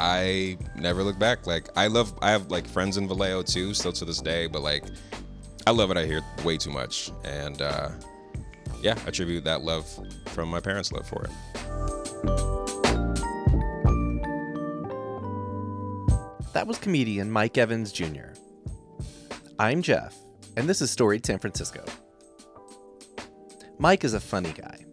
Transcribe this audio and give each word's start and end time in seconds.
I 0.00 0.56
never 0.74 1.04
look 1.04 1.18
back. 1.18 1.46
Like 1.46 1.68
I 1.76 1.86
love, 1.86 2.18
I 2.22 2.30
have 2.30 2.50
like 2.50 2.66
friends 2.66 2.96
in 2.96 3.06
Vallejo 3.06 3.42
too, 3.42 3.74
still 3.74 3.92
to 3.92 4.06
this 4.06 4.20
day. 4.22 4.46
But 4.46 4.62
like, 4.62 4.84
I 5.66 5.72
love 5.72 5.90
it 5.90 5.98
out 5.98 6.06
here 6.06 6.22
way 6.42 6.56
too 6.56 6.70
much, 6.70 7.12
and 7.22 7.60
uh, 7.60 7.90
yeah, 8.80 8.98
I 9.04 9.08
attribute 9.08 9.44
that 9.44 9.60
love 9.60 9.86
from 10.28 10.48
my 10.48 10.58
parents' 10.58 10.90
love 10.90 11.06
for 11.06 11.24
it. 11.24 11.30
That 16.54 16.66
was 16.66 16.78
comedian 16.78 17.30
Mike 17.30 17.58
Evans 17.58 17.92
Jr. 17.92 18.32
I'm 19.58 19.82
Jeff, 19.82 20.16
and 20.56 20.66
this 20.66 20.80
is 20.80 20.90
Storied 20.90 21.26
San 21.26 21.38
Francisco. 21.38 21.84
Mike 23.78 24.02
is 24.02 24.14
a 24.14 24.20
funny 24.20 24.52
guy. 24.52 24.86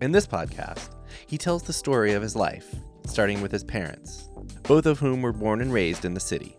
In 0.00 0.12
this 0.12 0.28
podcast, 0.28 0.94
he 1.26 1.36
tells 1.36 1.64
the 1.64 1.72
story 1.72 2.12
of 2.12 2.22
his 2.22 2.36
life, 2.36 2.74
starting 3.14 3.40
with 3.40 3.52
his 3.52 3.62
parents, 3.62 4.28
both 4.64 4.86
of 4.86 4.98
whom 4.98 5.22
were 5.22 5.32
born 5.32 5.60
and 5.60 5.72
raised 5.72 6.04
in 6.04 6.14
the 6.14 6.20
city. 6.20 6.56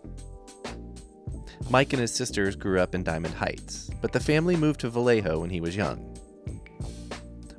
Mike 1.68 1.92
and 1.92 2.00
his 2.00 2.14
sisters 2.14 2.56
grew 2.56 2.80
up 2.80 2.94
in 2.94 3.02
Diamond 3.02 3.34
Heights, 3.34 3.90
but 4.00 4.10
the 4.10 4.20
family 4.20 4.56
moved 4.56 4.80
to 4.80 4.88
Vallejo 4.88 5.40
when 5.40 5.50
he 5.50 5.60
was 5.60 5.76
young. 5.76 6.16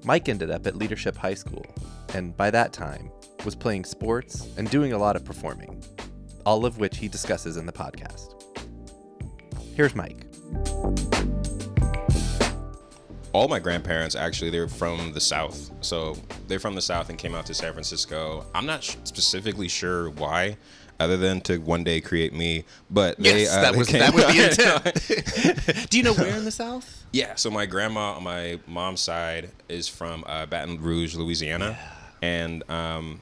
Mike 0.03 0.27
ended 0.27 0.49
up 0.49 0.65
at 0.65 0.75
Leadership 0.75 1.15
High 1.15 1.35
School, 1.35 1.63
and 2.15 2.35
by 2.35 2.49
that 2.49 2.73
time, 2.73 3.11
was 3.45 3.53
playing 3.53 3.85
sports 3.85 4.47
and 4.57 4.67
doing 4.71 4.93
a 4.93 4.97
lot 4.97 5.15
of 5.15 5.23
performing, 5.23 5.83
all 6.43 6.65
of 6.65 6.79
which 6.79 6.97
he 6.97 7.07
discusses 7.07 7.55
in 7.55 7.67
the 7.67 7.71
podcast. 7.71 8.33
Here's 9.75 9.93
Mike. 9.93 10.25
All 13.33 13.47
my 13.47 13.59
grandparents 13.59 14.15
actually 14.15 14.49
they're 14.49 14.67
from 14.67 15.13
the 15.13 15.19
south. 15.21 15.71
So 15.81 16.17
they're 16.47 16.59
from 16.59 16.75
the 16.75 16.81
south 16.81 17.09
and 17.09 17.17
came 17.17 17.35
out 17.35 17.45
to 17.47 17.53
san 17.53 17.73
francisco. 17.73 18.45
I'm 18.55 18.65
not 18.65 18.83
sh- 18.83 18.95
specifically 19.03 19.67
sure 19.67 20.09
why 20.11 20.57
other 20.99 21.15
than 21.17 21.39
to 21.41 21.57
one 21.59 21.83
day 21.83 22.01
create 22.01 22.33
me 22.33 22.65
but 22.89 23.17
they 23.19 23.41
yes, 23.43 23.55
uh, 23.55 23.61
that 23.61 23.71
they 23.73 23.77
was 23.77 23.87
came- 23.87 23.99
that 23.99 24.13
was 24.13 24.25
the 24.25 25.69
intent. 25.69 25.89
Do 25.91 25.97
you 25.97 26.03
know 26.03 26.13
where 26.13 26.35
in 26.35 26.43
the 26.45 26.51
South? 26.51 27.05
yeah 27.11 27.35
so 27.35 27.49
my 27.51 27.65
grandma 27.65 28.13
on 28.13 28.23
my 28.23 28.59
mom's 28.67 29.01
side 29.01 29.51
is 29.69 29.87
from 29.87 30.23
uh, 30.27 30.45
baton 30.47 30.81
rouge 30.81 31.15
louisiana. 31.15 31.77
And 32.19 32.67
um, 32.67 33.19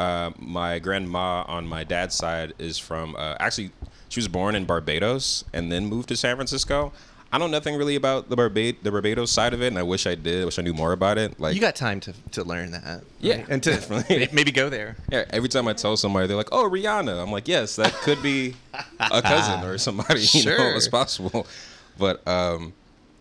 uh, 0.00 0.32
my 0.36 0.80
grandma 0.80 1.44
on 1.46 1.64
my 1.66 1.84
dad's 1.84 2.16
side 2.16 2.54
is 2.58 2.76
from 2.76 3.14
uh, 3.16 3.36
actually 3.38 3.70
she 4.08 4.18
was 4.18 4.26
born 4.26 4.56
in 4.56 4.64
barbados 4.64 5.44
and 5.52 5.70
then 5.70 5.86
moved 5.86 6.08
to 6.08 6.16
san 6.16 6.34
francisco 6.34 6.92
I 7.32 7.38
know 7.38 7.46
nothing 7.46 7.76
really 7.76 7.94
about 7.94 8.28
the 8.28 8.36
Barbad- 8.36 8.78
the 8.82 8.90
Barbados 8.90 9.30
side 9.30 9.54
of 9.54 9.62
it, 9.62 9.68
and 9.68 9.78
I 9.78 9.84
wish 9.84 10.04
I 10.06 10.16
did. 10.16 10.42
I 10.42 10.44
wish 10.46 10.58
I 10.58 10.62
knew 10.62 10.74
more 10.74 10.92
about 10.92 11.16
it. 11.16 11.38
Like, 11.38 11.54
You 11.54 11.60
got 11.60 11.76
time 11.76 12.00
to, 12.00 12.12
to 12.32 12.42
learn 12.42 12.72
that. 12.72 13.02
Yeah, 13.20 13.36
right? 13.36 13.46
and 13.50 13.62
to 13.62 13.70
definitely. 13.70 14.28
maybe 14.32 14.50
go 14.50 14.68
there. 14.68 14.96
Yeah, 15.12 15.24
every 15.30 15.48
time 15.48 15.68
I 15.68 15.72
tell 15.74 15.96
somebody, 15.96 16.26
they're 16.26 16.36
like, 16.36 16.48
"Oh, 16.52 16.68
Rihanna." 16.68 17.22
I'm 17.22 17.30
like, 17.30 17.46
"Yes, 17.46 17.76
that 17.76 17.92
could 18.02 18.20
be 18.22 18.56
a 19.00 19.22
cousin 19.22 19.62
or 19.64 19.78
somebody. 19.78 20.20
You 20.20 20.44
know, 20.44 20.56
Sure. 20.56 20.74
it's 20.74 20.88
possible." 20.88 21.46
But 21.98 22.26
um, 22.26 22.72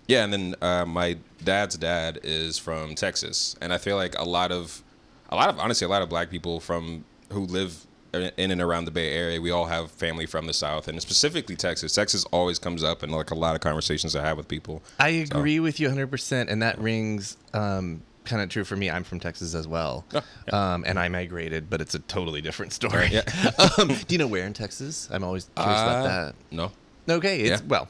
yeah, 0.08 0.24
and 0.24 0.34
then 0.34 0.56
uh, 0.62 0.86
my 0.86 1.18
dad's 1.44 1.78
dad 1.78 2.20
is 2.24 2.58
from 2.58 2.96
Texas, 2.96 3.56
and 3.62 3.72
I 3.72 3.78
feel 3.78 3.96
like 3.96 4.18
a 4.18 4.24
lot 4.24 4.52
of, 4.52 4.82
a 5.30 5.36
lot 5.36 5.50
of 5.50 5.60
honestly, 5.60 5.86
a 5.86 5.90
lot 5.90 6.02
of 6.02 6.10
black 6.10 6.32
people 6.32 6.60
from 6.60 7.06
who 7.32 7.42
live 7.42 7.86
in 8.14 8.52
and 8.52 8.62
around 8.62 8.86
the 8.86 8.92
Bay 8.92 9.12
Area, 9.14 9.40
we 9.42 9.52
all 9.52 9.66
have 9.66 9.92
family 9.92 10.26
from 10.26 10.48
the 10.48 10.54
South, 10.54 10.88
and 10.88 11.02
specifically 11.02 11.56
Texas. 11.56 11.94
Texas 11.94 12.26
always 12.32 12.58
comes 12.60 12.84
up 12.84 13.04
in 13.04 13.10
like 13.12 13.32
a 13.32 13.36
lot 13.36 13.56
of 13.56 13.62
conversations 13.62 14.16
I 14.16 14.24
have 14.26 14.38
with 14.38 14.48
people. 14.48 14.82
I 15.00 15.10
agree 15.10 15.60
with 15.60 15.80
you 15.80 15.90
100%, 15.90 16.48
and 16.50 16.62
that 16.62 16.80
rings 16.80 17.38
um, 17.54 18.02
kind 18.26 18.42
of 18.42 18.50
true 18.50 18.64
for 18.64 18.76
me. 18.76 18.90
I'm 18.90 19.04
from 19.04 19.20
Texas 19.20 19.54
as 19.54 19.68
well, 19.68 20.06
Oh, 20.14 20.58
um, 20.58 20.84
and 20.88 20.98
I 21.00 21.08
migrated, 21.10 21.70
but 21.70 21.82
it's 21.82 21.96
a 21.96 22.00
totally 22.00 22.42
different 22.42 22.74
story. 22.74 23.10
Yeah. 23.12 23.22
um, 23.78 23.88
do 23.90 24.06
you 24.10 24.18
know 24.18 24.28
where 24.28 24.46
in 24.46 24.54
Texas? 24.54 25.08
I'm 25.12 25.24
always 25.24 25.50
curious 25.56 25.82
about 25.82 26.06
Uh, 26.06 26.26
that. 26.26 26.36
No, 26.52 26.72
Okay, 27.10 27.42
it's 27.42 27.62
yeah. 27.62 27.68
well. 27.68 27.88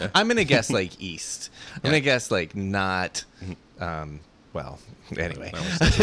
Yeah. 0.00 0.08
I'm 0.14 0.28
gonna 0.28 0.44
guess 0.44 0.70
like 0.80 0.98
east. 1.00 1.50
I'm 1.76 1.82
gonna 1.82 2.00
guess 2.00 2.30
like 2.30 2.56
not. 2.56 3.24
Well, 4.52 4.78
anyway, 5.18 5.52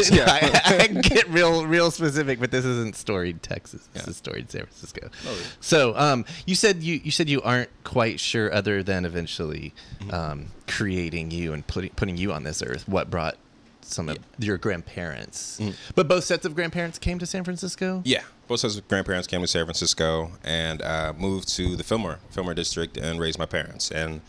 yeah. 0.09 0.25
I, 0.66 0.78
I 0.84 0.88
get 0.88 1.28
real, 1.30 1.66
real 1.66 1.91
specific, 1.91 2.40
but 2.40 2.50
this 2.52 2.63
isn't 2.66 2.96
storied 2.96 3.44
Texas. 3.44 3.88
This 3.94 4.03
Yeah. 4.03 4.09
is 4.09 4.18
storied 4.18 4.50
San 4.50 4.62
Francisco. 4.63 5.09
Oh. 5.28 5.38
So, 5.59 5.97
um, 5.97 6.24
you 6.46 6.56
said 6.56 6.81
you 6.81 7.02
you 7.03 7.12
said 7.12 7.28
you 7.30 7.41
aren't 7.41 7.69
quite 7.84 8.19
sure, 8.19 8.53
other 8.53 8.84
than 8.84 9.03
eventually 9.06 9.74
Mm-hmm. 10.00 10.13
um, 10.13 10.46
creating 10.68 11.31
you 11.31 11.53
and 11.53 11.66
putting 11.68 11.90
putting 11.91 12.18
you 12.18 12.31
on 12.31 12.44
this 12.44 12.62
earth. 12.62 12.88
What 12.88 13.09
brought 13.09 13.38
some 13.81 14.09
of 14.09 14.18
your 14.40 14.57
grandparents? 14.57 15.59
But 15.96 16.07
both 16.07 16.24
sets 16.25 16.46
of 16.46 16.56
grandparents 16.56 16.97
came 17.00 17.19
to 17.19 17.25
San 17.25 17.44
Francisco. 17.44 18.02
Yeah, 18.06 18.24
both 18.47 18.59
sets 18.62 18.78
of 18.78 18.88
grandparents 18.88 19.28
came 19.28 19.41
to 19.41 19.47
San 19.47 19.66
Francisco 19.66 20.31
and 20.44 20.81
uh, 20.81 21.13
moved 21.18 21.50
to 21.56 21.75
the 21.75 21.84
Fillmore 21.84 22.19
Fillmore 22.30 22.53
district 22.53 22.97
and 22.97 23.19
raised 23.19 23.40
my 23.40 23.46
parents. 23.46 23.91
And 23.91 24.22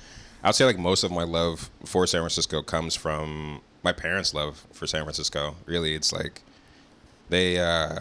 I 0.42 0.48
would 0.48 0.54
say 0.54 0.64
like 0.64 0.78
most 0.78 1.02
of 1.04 1.10
my 1.10 1.24
love 1.24 1.70
for 1.84 2.06
San 2.06 2.20
Francisco 2.20 2.62
comes 2.62 2.94
from 2.94 3.60
my 3.82 3.92
parents' 3.92 4.34
love 4.34 4.66
for 4.72 4.86
San 4.86 5.02
Francisco. 5.04 5.56
Really, 5.66 5.94
it's 5.94 6.12
like 6.12 6.42
they 7.28 7.58
uh, 7.58 8.00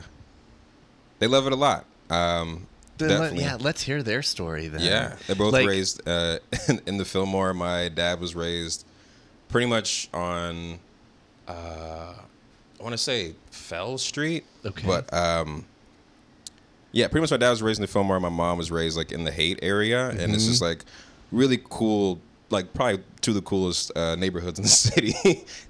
they 1.20 1.28
love 1.28 1.48
it 1.48 1.54
a 1.54 1.58
lot. 1.58 1.86
Um, 2.10 2.68
let- 3.00 3.36
yeah, 3.36 3.58
let's 3.60 3.84
hear 3.84 4.02
their 4.02 4.22
story 4.24 4.68
then. 4.70 4.82
Yeah, 4.82 5.16
they're 5.28 5.36
both 5.36 5.54
Like- 5.54 5.68
raised 5.68 6.08
uh, 6.08 6.40
in, 6.70 6.82
in 6.88 6.98
the 6.98 7.06
Fillmore. 7.06 7.54
My 7.54 7.90
dad 7.90 8.20
was 8.20 8.36
raised 8.36 8.86
pretty 9.50 9.68
much 9.68 10.10
on, 10.14 10.80
uh, 11.48 12.14
I 12.80 12.84
want 12.84 12.94
to 12.94 12.98
say 12.98 13.34
Fell 13.52 13.98
Street. 13.98 14.46
Okay. 14.66 14.86
But 14.88 15.14
um, 15.14 15.66
yeah, 16.92 17.08
pretty 17.08 17.22
much 17.22 17.32
my 17.32 17.38
dad 17.38 17.52
was 17.52 17.62
raised 17.62 17.80
in 17.80 17.84
the 17.84 17.88
Fillmore. 17.88 18.20
My 18.20 18.30
mom 18.30 18.58
was 18.58 18.72
raised 18.72 18.98
like 18.98 19.12
in 19.12 19.24
the 19.26 19.32
Haight 19.32 19.60
area, 19.62 20.10
and 20.10 20.34
it's 20.34 20.48
just 20.48 20.62
like 20.62 20.84
really 21.32 21.60
cool. 21.70 22.20
Like 22.50 22.74
probably 22.74 23.04
two 23.22 23.32
of 23.32 23.36
the 23.36 23.42
coolest 23.42 23.92
uh, 23.98 24.16
neighborhoods 24.16 24.58
in 24.60 24.64
the 24.64 24.70
city 24.88 25.12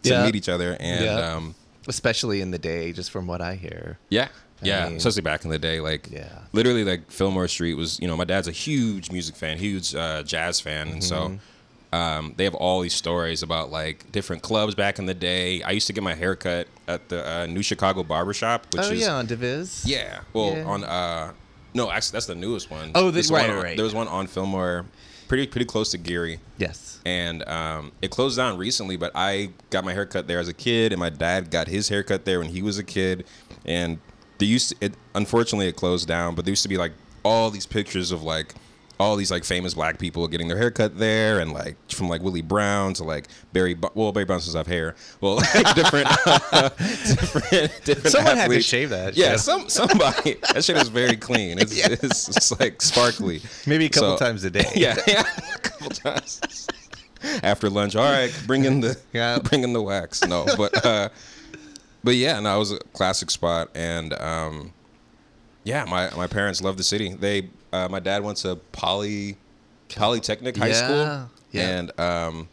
to 0.04 0.10
Yeah. 0.10 0.26
meet 0.26 0.36
each 0.36 0.50
other. 0.50 0.78
And 0.80 1.06
Yeah. 1.06 1.34
um, 1.36 1.56
especially 1.88 2.42
in 2.42 2.52
the 2.52 2.60
day, 2.60 2.92
just 2.92 3.12
from 3.12 3.28
what 3.28 3.42
I 3.42 3.56
hear. 3.56 3.98
yeah. 4.10 4.28
Yeah, 4.60 4.88
mean- 4.88 4.98
especially 4.98 5.22
back 5.22 5.44
in 5.46 5.52
the 5.52 5.60
day, 5.60 5.80
like 5.80 6.10
Yeah. 6.12 6.40
literally, 6.52 6.84
like 6.84 7.12
Fillmore 7.12 7.48
Street 7.48 7.76
was. 7.76 8.00
You 8.00 8.08
know, 8.08 8.18
my 8.18 8.24
dad's 8.26 8.48
a 8.48 8.52
huge 8.52 9.12
music 9.12 9.36
fan, 9.36 9.58
huge 9.60 9.94
uh, 9.94 10.24
jazz 10.24 10.60
fan, 10.60 10.88
and 10.88 11.02
Mm-hmm. 11.04 11.36
so 11.94 11.98
um, 11.98 12.34
they 12.38 12.44
have 12.44 12.56
all 12.56 12.82
these 12.82 12.96
stories 12.96 13.44
about 13.44 13.72
like 13.72 14.12
different 14.12 14.42
clubs 14.42 14.74
back 14.76 14.98
in 14.98 15.06
the 15.06 15.14
day. 15.14 15.62
I 15.62 15.72
used 15.72 15.86
to 15.88 15.94
get 15.94 16.04
my 16.04 16.16
hair 16.16 16.36
cut 16.36 16.68
at 16.88 17.08
the 17.08 17.28
uh, 17.30 17.46
New 17.46 17.62
Chicago 17.62 18.04
Barbershop, 18.04 18.66
which 18.74 18.82
oh 18.84 18.92
is 18.92 19.02
yeah, 19.02 19.14
on 19.14 19.28
Divis. 19.28 19.84
yeah. 19.86 20.22
Well, 20.34 20.54
Yeah. 20.58 20.64
on 20.66 20.84
uh, 20.84 21.34
no, 21.76 21.92
actually, 21.92 22.14
that's 22.14 22.26
the 22.26 22.34
newest 22.36 22.72
one. 22.72 22.92
Oh, 22.96 23.12
There's 23.12 23.30
right, 23.32 23.50
on- 23.52 23.64
right. 23.64 23.76
There 23.78 23.86
was 23.86 23.94
one 23.94 24.08
on 24.08 24.26
Fillmore, 24.26 24.86
pretty 25.28 25.48
pretty 25.48 25.66
close 25.66 25.92
to 25.92 25.98
Geary 25.98 26.40
Yes. 26.58 27.00
and 27.06 27.48
um, 27.48 27.92
it 28.02 28.12
closed 28.12 28.38
down 28.38 28.58
recently. 28.58 28.98
But 28.98 29.12
I 29.16 29.50
got 29.70 29.84
my 29.86 29.94
haircut 29.94 30.28
there 30.28 30.40
as 30.40 30.48
a 30.48 30.54
kid, 30.54 30.92
and 30.94 31.00
my 31.00 31.10
dad 31.10 31.52
got 31.52 31.68
his 31.68 31.90
haircut 31.90 32.26
there 32.26 32.40
when 32.40 32.50
he 32.50 32.62
was 32.62 32.78
a 32.78 32.84
kid. 32.84 33.26
And 33.66 34.00
they 34.38 34.46
used 34.46 34.70
to, 34.70 34.76
it 34.82 34.94
unfortunately 35.16 35.68
it 35.68 35.76
closed 35.76 36.08
down, 36.08 36.36
but 36.36 36.46
there 36.46 36.52
used 36.52 36.64
to 36.64 36.70
be 36.70 36.78
like 36.78 36.94
all 37.24 37.50
these 37.50 37.66
pictures 37.66 38.12
of 38.12 38.24
like 38.24 38.54
all 39.00 39.16
these 39.16 39.30
like 39.30 39.44
famous 39.44 39.74
black 39.76 40.00
people 40.00 40.28
getting 40.28 40.48
their 40.48 40.58
haircut 40.58 40.98
there, 40.98 41.40
and 41.40 41.52
like 41.54 41.76
from 41.92 42.10
like 42.10 42.22
Willie 42.22 42.42
Brown 42.42 42.94
to 42.96 43.04
like 43.04 43.28
Barry. 43.54 43.74
Bu- 43.76 43.90
well, 43.94 44.12
Barry 44.12 44.26
Brown 44.26 44.40
does 44.40 44.54
have 44.54 44.66
hair. 44.68 44.96
Well, 45.22 45.36
like 45.36 45.76
different, 45.76 46.08
different, 46.78 47.82
different. 47.86 48.08
Someone 48.08 48.38
had 48.38 48.50
to 48.50 48.62
shave 48.62 48.90
that 48.90 49.16
Yeah, 49.16 49.32
shit. 49.32 49.40
some 49.42 49.70
somebody. 49.70 50.34
that 50.54 50.64
shit 50.64 50.78
is 50.78 50.90
very 50.90 51.16
clean. 51.16 51.60
It's, 51.60 51.76
it's, 51.78 52.30
it's 52.30 52.60
like 52.60 52.82
sparkly. 52.82 53.42
Maybe 53.66 53.86
a 53.86 53.90
couple 53.90 54.18
So- 54.18 54.26
times 54.26 54.44
a 54.44 54.50
day. 54.50 54.66
yeah, 54.76 54.98
yeah, 55.08 55.24
a 55.56 55.60
couple 55.60 55.90
times 55.90 56.42
after 57.44 57.70
lunch. 57.70 57.96
All 57.96 58.04
right, 58.12 58.32
bring 58.48 58.66
in 58.66 58.80
the 58.82 58.98
Yeah. 59.14 59.40
bring 59.40 59.64
in 59.64 59.74
the 59.74 59.82
wax. 59.82 60.24
No, 60.26 60.46
but 60.58 60.86
uh, 60.86 61.10
but 62.04 62.16
yeah, 62.16 62.40
no, 62.40 62.56
it 62.56 62.60
was 62.60 62.72
a 62.72 62.80
classic 62.94 63.30
spot, 63.30 63.70
and 63.76 64.14
um, 64.20 64.74
yeah, 65.64 65.86
my 65.86 66.10
my 66.16 66.28
parents 66.28 66.62
love 66.62 66.78
the 66.78 66.84
city. 66.84 67.14
They 67.14 67.50
uh, 67.74 67.88
my 67.90 68.00
dad 68.00 68.24
went 68.24 68.38
to 68.40 68.56
Poly 68.72 69.38
Polytechnic 69.90 70.58
High 70.58 70.68
Yeah, 70.70 70.74
School, 70.74 71.30
yeah. 71.52 71.70
and 71.78 72.00
um, 72.00 72.50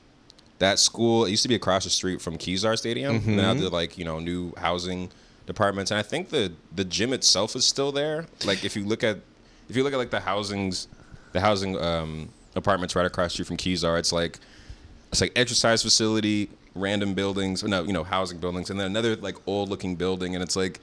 that 0.58 0.78
school 0.78 1.24
it 1.24 1.30
used 1.30 1.42
to 1.42 1.48
be 1.48 1.54
across 1.54 1.84
the 1.84 1.90
street 1.90 2.20
from 2.20 2.38
Kezar 2.38 2.76
Stadium. 2.76 3.20
Mm-hmm. 3.20 3.36
Now 3.36 3.54
they're 3.54 3.68
like 3.68 3.98
you 3.98 4.04
know 4.04 4.18
new 4.18 4.52
housing 4.56 5.10
departments, 5.46 5.90
and 5.90 5.98
I 5.98 6.02
think 6.02 6.30
the 6.30 6.52
the 6.74 6.84
gym 6.84 7.12
itself 7.12 7.56
is 7.56 7.64
still 7.64 7.92
there. 7.92 8.26
Like 8.44 8.64
if 8.64 8.76
you 8.76 8.84
look 8.84 9.02
at 9.04 9.18
if 9.68 9.76
you 9.76 9.82
look 9.82 9.92
at 9.92 9.98
like 9.98 10.10
the 10.10 10.20
housings, 10.20 10.88
the 11.32 11.40
housing 11.40 11.78
um, 11.80 12.28
apartments 12.54 12.94
right 12.94 13.06
across 13.06 13.26
the 13.32 13.44
street 13.44 13.46
from 13.48 13.56
Kezar, 13.56 13.98
it's 13.98 14.12
like 14.12 14.38
it's 15.10 15.20
like 15.20 15.32
exercise 15.36 15.82
facility, 15.82 16.50
random 16.74 17.14
buildings, 17.14 17.62
no, 17.62 17.82
you 17.82 17.92
know, 17.92 18.04
housing 18.04 18.38
buildings, 18.38 18.70
and 18.70 18.78
then 18.78 18.86
another 18.86 19.16
like 19.16 19.36
old 19.46 19.68
looking 19.68 19.96
building, 19.96 20.34
and 20.34 20.42
it's 20.42 20.56
like. 20.56 20.80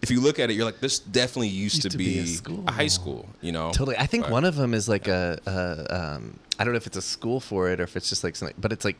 If 0.00 0.10
you 0.12 0.20
look 0.20 0.38
at 0.38 0.48
it, 0.48 0.54
you're 0.54 0.64
like, 0.64 0.78
this 0.80 0.98
definitely 1.00 1.48
used, 1.48 1.82
to, 1.82 1.96
be, 1.96 2.20
a 2.20 2.26
school. 2.26 2.64
high 2.68 2.86
school, 2.86 3.28
you 3.40 3.50
know. 3.50 3.70
Totally. 3.72 3.96
I 3.96 4.06
think 4.06 4.24
But- 4.24 4.32
one 4.32 4.44
of 4.44 4.54
them 4.56 4.72
is 4.74 4.88
like 4.88 5.08
a, 5.08 5.38
a 5.46 6.14
um, 6.16 6.38
I 6.58 6.64
don't 6.64 6.72
know 6.72 6.76
if 6.78 6.86
it's 6.86 6.96
a 6.96 7.02
school 7.02 7.40
for 7.40 7.68
it 7.70 7.80
or 7.80 7.82
if 7.84 7.96
it's 7.96 8.08
just 8.08 8.22
like 8.22 8.36
something, 8.36 8.56
but 8.60 8.72
it's 8.72 8.84
like 8.84 8.96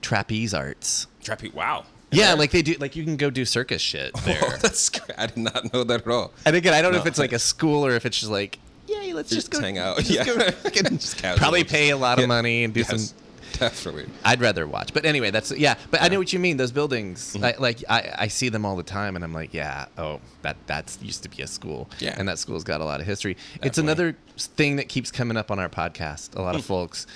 trapeze 0.00 0.54
arts. 0.54 1.06
Trape, 1.22 1.52
wow. 1.54 1.84
Yeah, 2.10 2.32
like 2.34 2.50
they 2.50 2.62
do. 2.62 2.74
Like 2.80 2.96
you 2.96 3.04
can 3.04 3.16
go 3.18 3.28
do 3.28 3.44
circus 3.44 3.82
shit 3.82 4.14
there. 4.24 4.38
Oh, 4.42 4.56
that's. 4.62 4.90
I 5.18 5.26
did 5.26 5.36
not 5.36 5.72
know 5.74 5.84
that 5.84 6.00
at 6.02 6.08
all. 6.08 6.32
and 6.46 6.56
again, 6.56 6.72
I 6.72 6.80
don't 6.80 6.92
know 6.92 6.98
if 6.98 7.06
it's 7.06 7.18
like 7.18 7.32
a 7.32 7.38
school 7.38 7.84
or 7.84 7.92
if 7.96 8.06
it's 8.06 8.18
just 8.18 8.32
like, 8.32 8.58
yeah, 8.86 9.12
let's 9.14 9.28
just, 9.28 9.50
Just 9.50 9.52
go 9.52 9.60
hang 9.60 9.76
out. 9.76 9.98
just 9.98 10.10
Yeah. 10.12 10.24
go 10.24 10.88
Just 10.96 11.22
probably 11.36 11.64
pay 11.64 11.90
a 11.90 11.96
lot 11.98 12.18
of 12.18 12.22
Yeah. 12.22 12.26
money 12.28 12.64
and 12.64 12.72
do 12.72 12.80
Yes, 12.80 13.10
some. 13.10 13.18
definitely. 13.58 14.06
I'd 14.24 14.40
rather 14.40 14.66
watch, 14.66 14.92
but 14.94 15.04
anyway, 15.04 15.30
that's 15.30 15.50
yeah. 15.52 15.76
But 15.90 16.02
I 16.02 16.08
know 16.08 16.18
what 16.18 16.32
you 16.32 16.38
mean. 16.38 16.56
Those 16.56 16.72
buildings, 16.72 17.36
I, 17.42 17.54
like 17.58 17.82
I, 17.88 18.14
I 18.18 18.28
see 18.28 18.48
them 18.48 18.64
all 18.66 18.76
the 18.76 18.82
time, 18.82 19.16
and 19.16 19.24
I'm 19.24 19.32
like, 19.32 19.52
yeah, 19.54 19.86
oh, 19.96 20.20
that 20.42 20.56
that's 20.66 20.98
used 21.02 21.22
to 21.24 21.28
be 21.28 21.42
a 21.42 21.46
school, 21.46 21.88
Yeah. 22.00 22.14
and 22.18 22.28
that 22.28 22.38
school's 22.38 22.64
got 22.64 22.80
a 22.80 22.84
lot 22.84 23.00
of 23.00 23.06
history. 23.06 23.36
It's 23.62 23.78
another 23.78 24.16
thing 24.36 24.76
that 24.76 24.88
keeps 24.88 25.10
coming 25.10 25.36
up 25.36 25.50
on 25.50 25.58
our 25.58 25.68
podcast. 25.68 26.36
A 26.36 26.42
lot 26.42 26.54
of 26.54 26.64
folks, 26.64 27.06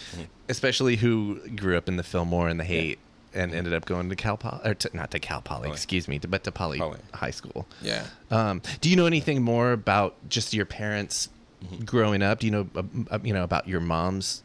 especially 0.49 0.97
who 0.97 1.41
grew 1.57 1.77
up 1.77 1.89
in 1.89 1.97
the 1.97 2.03
Fillmore 2.03 2.49
and 2.49 2.59
the 2.61 2.65
Haight, 2.65 2.99
and 3.35 3.55
ended 3.55 3.73
up 3.73 3.85
going 3.87 4.09
to 4.11 4.17
Cal 4.17 4.37
Poly, 4.37 4.61
or 4.65 4.75
to, 4.75 4.91
not 4.95 5.11
to 5.13 5.19
Cal 5.19 5.41
Poly, 5.41 5.63
Poly. 5.63 5.73
excuse 5.73 6.09
me, 6.09 6.19
to, 6.19 6.29
but 6.29 6.45
to 6.45 6.53
Poly, 6.53 6.79
Poly. 6.79 6.99
High 7.15 7.31
School. 7.31 7.67
Yeah. 7.81 8.05
Um, 8.31 8.61
do 8.81 8.91
you 8.91 8.97
know 8.97 9.07
anything 9.07 9.43
more 9.43 9.73
about 9.73 10.15
just 10.29 10.53
your 10.55 10.67
parents 10.67 11.29
Mm-hmm. 11.63 11.85
growing 11.85 12.23
up? 12.25 12.41
Do 12.41 12.47
you 12.49 12.51
know, 12.51 12.67
uh, 12.75 12.83
uh, 13.13 13.19
you 13.23 13.33
know, 13.33 13.45
about 13.45 13.69
your 13.69 13.79
mom's 13.79 14.43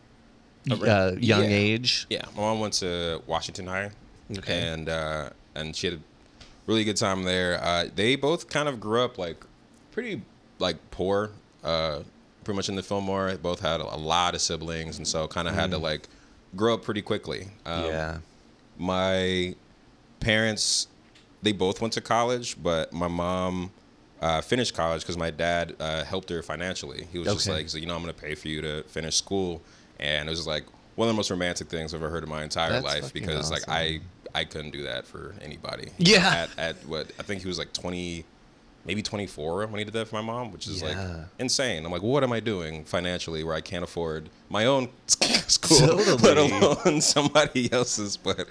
uh, 0.71 1.11
young 1.19 1.43
Yeah. 1.43 1.49
age? 1.49 2.05
Yeah, 2.09 2.25
my 2.35 2.41
mom 2.41 2.59
went 2.59 2.73
to 2.75 3.21
Washington 3.27 3.67
High, 3.67 3.91
Okay. 4.37 4.67
and 4.67 4.89
uh, 4.89 5.29
and 5.55 5.75
she 5.75 5.87
had 5.87 5.93
a 5.95 5.99
really 6.65 6.83
good 6.83 6.97
time 6.97 7.23
there. 7.23 7.59
Uh, 7.63 7.85
they 7.95 8.15
both 8.15 8.49
kind 8.49 8.67
of 8.69 8.79
grew 8.79 9.01
up 9.01 9.17
like 9.17 9.43
pretty 9.91 10.21
like 10.59 10.77
poor, 10.91 11.31
uh, 11.63 11.99
pretty 12.43 12.55
much 12.55 12.69
in 12.69 12.75
the 12.75 12.83
Fillmore. 12.83 13.35
Both 13.41 13.59
had 13.61 13.79
a 13.81 13.95
lot 13.97 14.35
of 14.35 14.41
siblings, 14.41 14.97
and 14.97 15.07
so 15.07 15.27
kind 15.27 15.47
of 15.47 15.53
had 15.55 15.71
to 15.71 15.77
like 15.77 16.07
grow 16.55 16.73
up 16.75 16.83
pretty 16.83 17.01
quickly. 17.01 17.47
Um, 17.65 17.85
yeah. 17.85 18.17
my 18.77 19.55
parents 20.19 20.87
they 21.43 21.51
both 21.51 21.79
went 21.81 21.93
to 21.93 22.01
college 22.01 22.55
but 22.61 22.91
my 22.91 23.07
mom 23.07 23.71
uh, 24.21 24.41
finished 24.41 24.73
college 24.73 25.01
because 25.01 25.17
my 25.17 25.29
dad 25.29 25.75
uh, 25.79 26.03
helped 26.03 26.29
her 26.29 26.41
financially 26.41 27.07
he 27.11 27.19
was 27.19 27.27
just 27.27 27.47
like 27.47 27.69
so 27.69 27.77
you 27.77 27.85
know 27.85 27.95
i'm 27.95 28.01
going 28.01 28.13
to 28.13 28.19
pay 28.19 28.33
for 28.33 28.47
you 28.47 28.61
to 28.61 28.81
finish 28.83 29.15
school 29.15 29.61
and 29.99 30.27
it 30.27 30.31
was 30.31 30.45
like 30.47 30.63
one 30.95 31.07
of 31.07 31.13
the 31.13 31.17
most 31.17 31.29
romantic 31.31 31.67
things 31.69 31.93
i've 31.93 32.01
ever 32.01 32.09
heard 32.09 32.23
in 32.23 32.29
my 32.29 32.43
entire 32.43 32.71
That's 32.71 32.85
life 32.85 33.13
because 33.13 33.51
like 33.51 33.63
i 33.67 33.99
i 34.35 34.43
couldn't 34.43 34.71
do 34.71 34.83
that 34.83 35.05
for 35.05 35.33
anybody 35.41 35.89
Yeah. 35.97 36.47
at, 36.57 36.59
at 36.59 36.85
what 36.87 37.11
i 37.19 37.23
think 37.23 37.41
he 37.41 37.47
was 37.47 37.57
like 37.57 37.73
20 37.73 38.23
maybe 38.85 39.01
24 39.01 39.67
when 39.67 39.79
he 39.79 39.83
did 39.83 39.93
that 39.93 40.07
for 40.07 40.15
my 40.15 40.21
mom 40.21 40.51
which 40.51 40.67
is 40.67 40.81
Yeah. 40.81 40.87
like 40.89 41.25
insane 41.39 41.85
i'm 41.85 41.91
like 41.91 42.01
what 42.03 42.23
am 42.23 42.31
i 42.31 42.39
doing 42.39 42.83
financially 42.85 43.43
where 43.43 43.55
i 43.55 43.61
can't 43.61 43.83
afford 43.83 44.29
my 44.49 44.65
own 44.65 44.89
school 45.07 45.95
let 46.21 46.37
alone 46.37 47.01
somebody 47.01 47.71
else's 47.71 48.17
but 48.17 48.47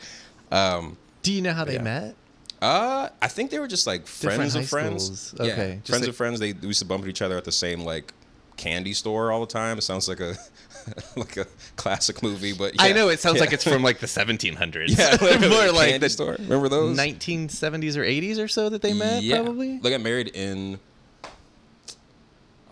um 0.52 0.96
Do 1.22 1.32
you 1.32 1.42
know 1.42 1.52
how 1.52 1.64
they 1.64 1.74
Yeah. 1.74 1.82
met? 1.82 2.14
uh, 2.62 3.10
I 3.20 3.28
think 3.28 3.50
they 3.50 3.58
were 3.58 3.68
just 3.68 3.86
like 3.86 4.06
friends 4.06 4.54
of 4.54 4.66
friends. 4.68 5.04
schools. 5.04 5.34
Yeah, 5.46 5.52
Okay, 5.52 5.74
just 5.82 5.88
friends 5.88 6.02
like- 6.02 6.08
of 6.08 6.16
friends. 6.16 6.40
They 6.40 6.54
used 6.66 6.78
to 6.78 6.86
bump 6.86 7.00
into 7.00 7.10
each 7.10 7.20
other 7.20 7.36
at 7.36 7.44
the 7.44 7.52
same 7.52 7.80
like 7.80 8.12
candy 8.56 8.92
store 8.92 9.30
all 9.32 9.40
the 9.40 9.46
time. 9.46 9.78
It 9.78 9.82
sounds 9.82 10.08
like 10.08 10.20
a 10.20 10.36
like 11.16 11.36
a 11.36 11.46
classic 11.76 12.22
movie, 12.22 12.52
but 12.52 12.74
I 12.78 12.92
know 12.92 13.08
it 13.08 13.20
sounds 13.20 13.36
Yeah. 13.36 13.40
like 13.42 13.52
it's 13.52 13.64
from 13.64 13.82
like 13.82 13.98
the 13.98 14.06
1700s. 14.06 14.96
yeah, 14.96 15.48
more 15.48 15.72
like 15.72 15.90
candy 15.90 15.98
the 15.98 16.08
store. 16.08 16.36
Remember 16.38 16.68
those? 16.68 16.96
1970s 16.98 17.96
or 17.96 18.02
80s 18.04 18.38
or 18.38 18.48
so 18.48 18.68
that 18.68 18.82
they 18.82 18.92
met. 18.92 19.22
yeah. 19.22 19.42
Probably. 19.42 19.78
They 19.78 19.90
got 19.90 20.00
married 20.00 20.28
in 20.34 20.78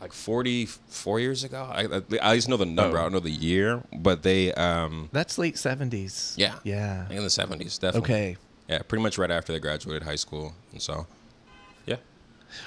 like 0.00 0.12
44 0.12 1.20
years 1.20 1.44
ago. 1.44 1.69
I, 1.70 1.84
I, 1.84 2.02
I 2.30 2.32
least 2.34 2.48
know 2.48 2.56
the 2.56 2.66
number. 2.66 2.96
Oh. 2.98 3.00
I 3.00 3.04
don't 3.04 3.12
know 3.12 3.20
the 3.20 3.30
year, 3.30 3.82
but 3.96 4.22
they 4.22 4.52
um 4.54 5.08
That's 5.12 5.38
late 5.38 5.54
70s. 5.56 6.34
yeah 6.37 6.56
Yeah. 6.62 7.08
In 7.10 7.16
the 7.22 7.28
70s 7.28 7.78
definitely. 7.80 8.00
Okay. 8.14 8.37
Yeah, 8.69 8.78
pretty 8.82 9.02
much 9.02 9.19
right 9.19 9.30
after 9.30 9.52
they 9.52 9.60
graduated 9.60 10.04
high 10.04 10.16
school, 10.16 10.54
and 10.72 10.80
so 10.80 10.94
yeah. 10.94 11.04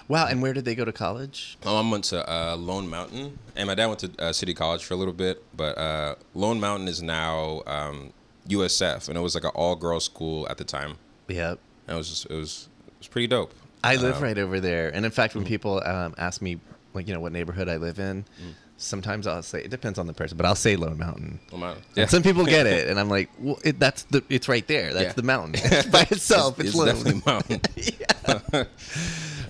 Wow. 0.08 0.28
And 0.28 0.42
where 0.42 0.54
did 0.54 0.66
they 0.66 0.76
go 0.76 0.86
to 0.86 0.92
college? 0.92 1.58
My 1.66 1.72
mom 1.72 1.92
went 1.92 2.06
to 2.06 2.28
uh, 2.30 2.56
Lone 2.56 2.88
Mountain, 2.90 3.38
and 3.56 3.68
my 3.68 3.76
dad 3.76 3.88
went 3.88 4.00
to 4.00 4.12
uh, 4.20 4.32
City 4.34 4.54
College 4.54 4.84
for 4.86 4.94
a 4.94 4.98
little 4.98 5.14
bit. 5.14 5.44
But 5.56 5.78
uh, 5.78 6.16
Lone 6.34 6.60
Mountain 6.60 6.88
is 6.88 7.02
now 7.02 7.62
um, 7.68 8.14
USF, 8.50 9.08
and 9.10 9.18
it 9.18 9.22
was 9.22 9.36
like 9.36 9.44
an 9.44 9.52
all-girls 9.54 10.06
school 10.06 10.48
at 10.50 10.58
the 10.58 10.64
time. 10.64 10.96
Yep. 11.28 11.60
And 11.88 11.96
it 11.96 11.98
was 11.98 12.10
just, 12.10 12.26
it 12.28 12.34
was 12.36 12.70
it 12.88 12.94
was 13.00 13.08
pretty 13.08 13.28
dope. 13.28 13.54
I 13.84 13.96
live 13.96 14.18
Um, 14.18 14.24
right 14.24 14.38
over 14.38 14.60
there, 14.60 14.90
and 14.94 15.06
in 15.06 15.12
fact, 15.12 15.32
mm-hmm. 15.32 15.40
when 15.42 15.48
people 15.48 15.82
um, 15.86 16.16
ask 16.18 16.42
me, 16.42 16.60
like, 16.94 17.08
you 17.08 17.14
know, 17.14 17.20
what 17.20 17.32
neighborhood 17.32 17.70
I 17.70 17.78
live 17.78 18.00
in, 18.00 18.24
Mm. 18.42 18.54
sometimes 18.78 19.28
I'll 19.28 19.44
say 19.44 19.62
it 19.64 19.70
depends 19.70 20.00
on 20.00 20.08
the 20.08 20.14
person, 20.14 20.36
but 20.36 20.46
I'll 20.46 20.56
say 20.56 20.76
Lone 20.76 20.98
Mountain. 20.98 21.40
Lone 21.52 21.62
Mountain. 21.62 21.84
And 21.96 22.10
some 22.10 22.24
people 22.24 22.44
get 22.46 22.66
it, 22.66 22.88
and 22.90 23.00
I'm 23.00 23.08
like, 23.10 23.30
well, 23.40 23.60
it, 23.64 23.80
that's 23.80 24.04
the, 24.04 24.24
it's 24.30 24.48
right 24.50 24.66
there. 24.68 24.94
That's 24.94 25.06
Yeah. 25.08 25.14
the 25.14 25.24
mountain 25.24 25.56
It's 25.64 25.88
by 25.92 26.02
itself. 26.10 26.60
It's, 26.60 26.70
it's, 26.70 26.76
Lone. 26.76 26.88
definitely 26.88 27.22
mountain. 27.26 28.68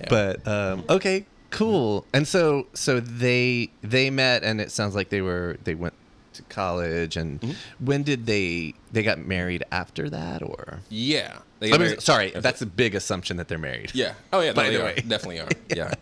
But 0.08 0.46
um, 0.46 0.84
okay, 0.88 1.26
cool. 1.50 2.04
And 2.12 2.26
so, 2.26 2.66
so 2.74 3.00
they 3.00 3.70
they 3.82 4.10
met, 4.10 4.42
and 4.44 4.60
it 4.60 4.70
sounds 4.70 4.94
like 4.94 5.08
they 5.10 5.20
were 5.22 5.56
they 5.64 5.74
went 5.74 5.94
to 6.34 6.42
college. 6.44 7.16
And 7.16 7.40
Mm-hmm. 7.40 7.84
when 7.86 8.02
did 8.02 8.26
they 8.26 8.74
they 8.92 9.02
got 9.02 9.18
married 9.18 9.64
after 9.72 10.08
that, 10.10 10.42
or? 10.42 10.80
yeah. 10.88 11.38
They 11.60 11.68
I 11.68 11.70
got 11.70 11.80
mean, 11.80 11.88
married- 11.88 12.02
sorry, 12.02 12.30
that's 12.30 12.62
a 12.62 12.66
big 12.66 12.94
assumption 12.94 13.36
that 13.38 13.48
they're 13.48 13.58
married. 13.58 13.90
Yeah. 13.94 14.14
Oh 14.32 14.40
yeah. 14.40 14.52
By 14.54 14.70
the 14.70 14.78
way. 14.78 14.94
are. 14.96 15.00
definitely 15.00 15.40
are. 15.40 15.48
Yeah. 15.76 15.92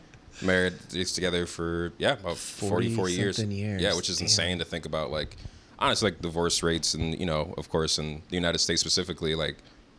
Married 0.42 0.74
together 0.90 1.46
for 1.46 1.92
yeah 1.96 2.12
about 2.12 2.36
44 2.36 3.08
years. 3.08 3.36
40-something 3.38 3.56
years. 3.56 3.80
Yeah, 3.80 3.94
which 3.96 4.10
is 4.10 4.18
Damn. 4.18 4.24
insane 4.26 4.58
to 4.58 4.66
think 4.66 4.84
about. 4.84 5.10
Like 5.10 5.36
honestly, 5.78 6.10
like 6.10 6.20
divorce 6.20 6.62
rates 6.62 6.92
and 6.92 7.18
you 7.18 7.24
know, 7.24 7.54
of 7.56 7.70
course, 7.70 7.98
in 7.98 8.20
the 8.28 8.34
United 8.36 8.58
States 8.58 8.82
specifically, 8.82 9.34
like 9.34 9.56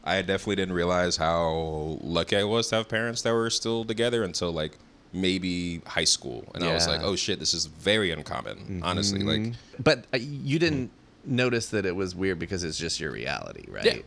I 0.07 0.21
definitely 0.21 0.56
didn't 0.57 0.74
realize 0.75 1.18
how 1.18 1.98
lucky 2.01 2.38
I 2.38 2.44
was 2.44 2.69
to 2.69 2.77
have 2.77 2.88
parents 2.89 3.21
that 3.24 3.33
were 3.33 3.50
still 3.50 3.83
together 3.86 4.24
until 4.24 4.51
like 4.51 4.77
maybe 5.13 5.81
high 5.86 6.04
school, 6.04 6.45
and 6.56 6.63
I 6.63 6.74
was 6.74 6.88
like, 6.88 7.01
oh 7.04 7.15
shit, 7.15 7.39
this 7.39 7.54
is 7.54 7.65
very 7.65 8.12
uncommon. 8.12 8.81
Honestly, 8.83 9.19
like 9.24 9.39
Mhm. 9.42 9.56
But 9.83 10.06
uh, 10.13 10.18
you 10.18 10.59
didn't 10.59 10.92
notice 11.25 11.69
that 11.69 11.86
it 11.86 11.95
was 11.95 12.15
weird 12.15 12.39
because 12.39 12.63
it's 12.63 12.77
just 12.77 13.00
your 13.00 13.12
reality, 13.12 13.65
right? 13.69 13.86
yeah, 13.86 13.98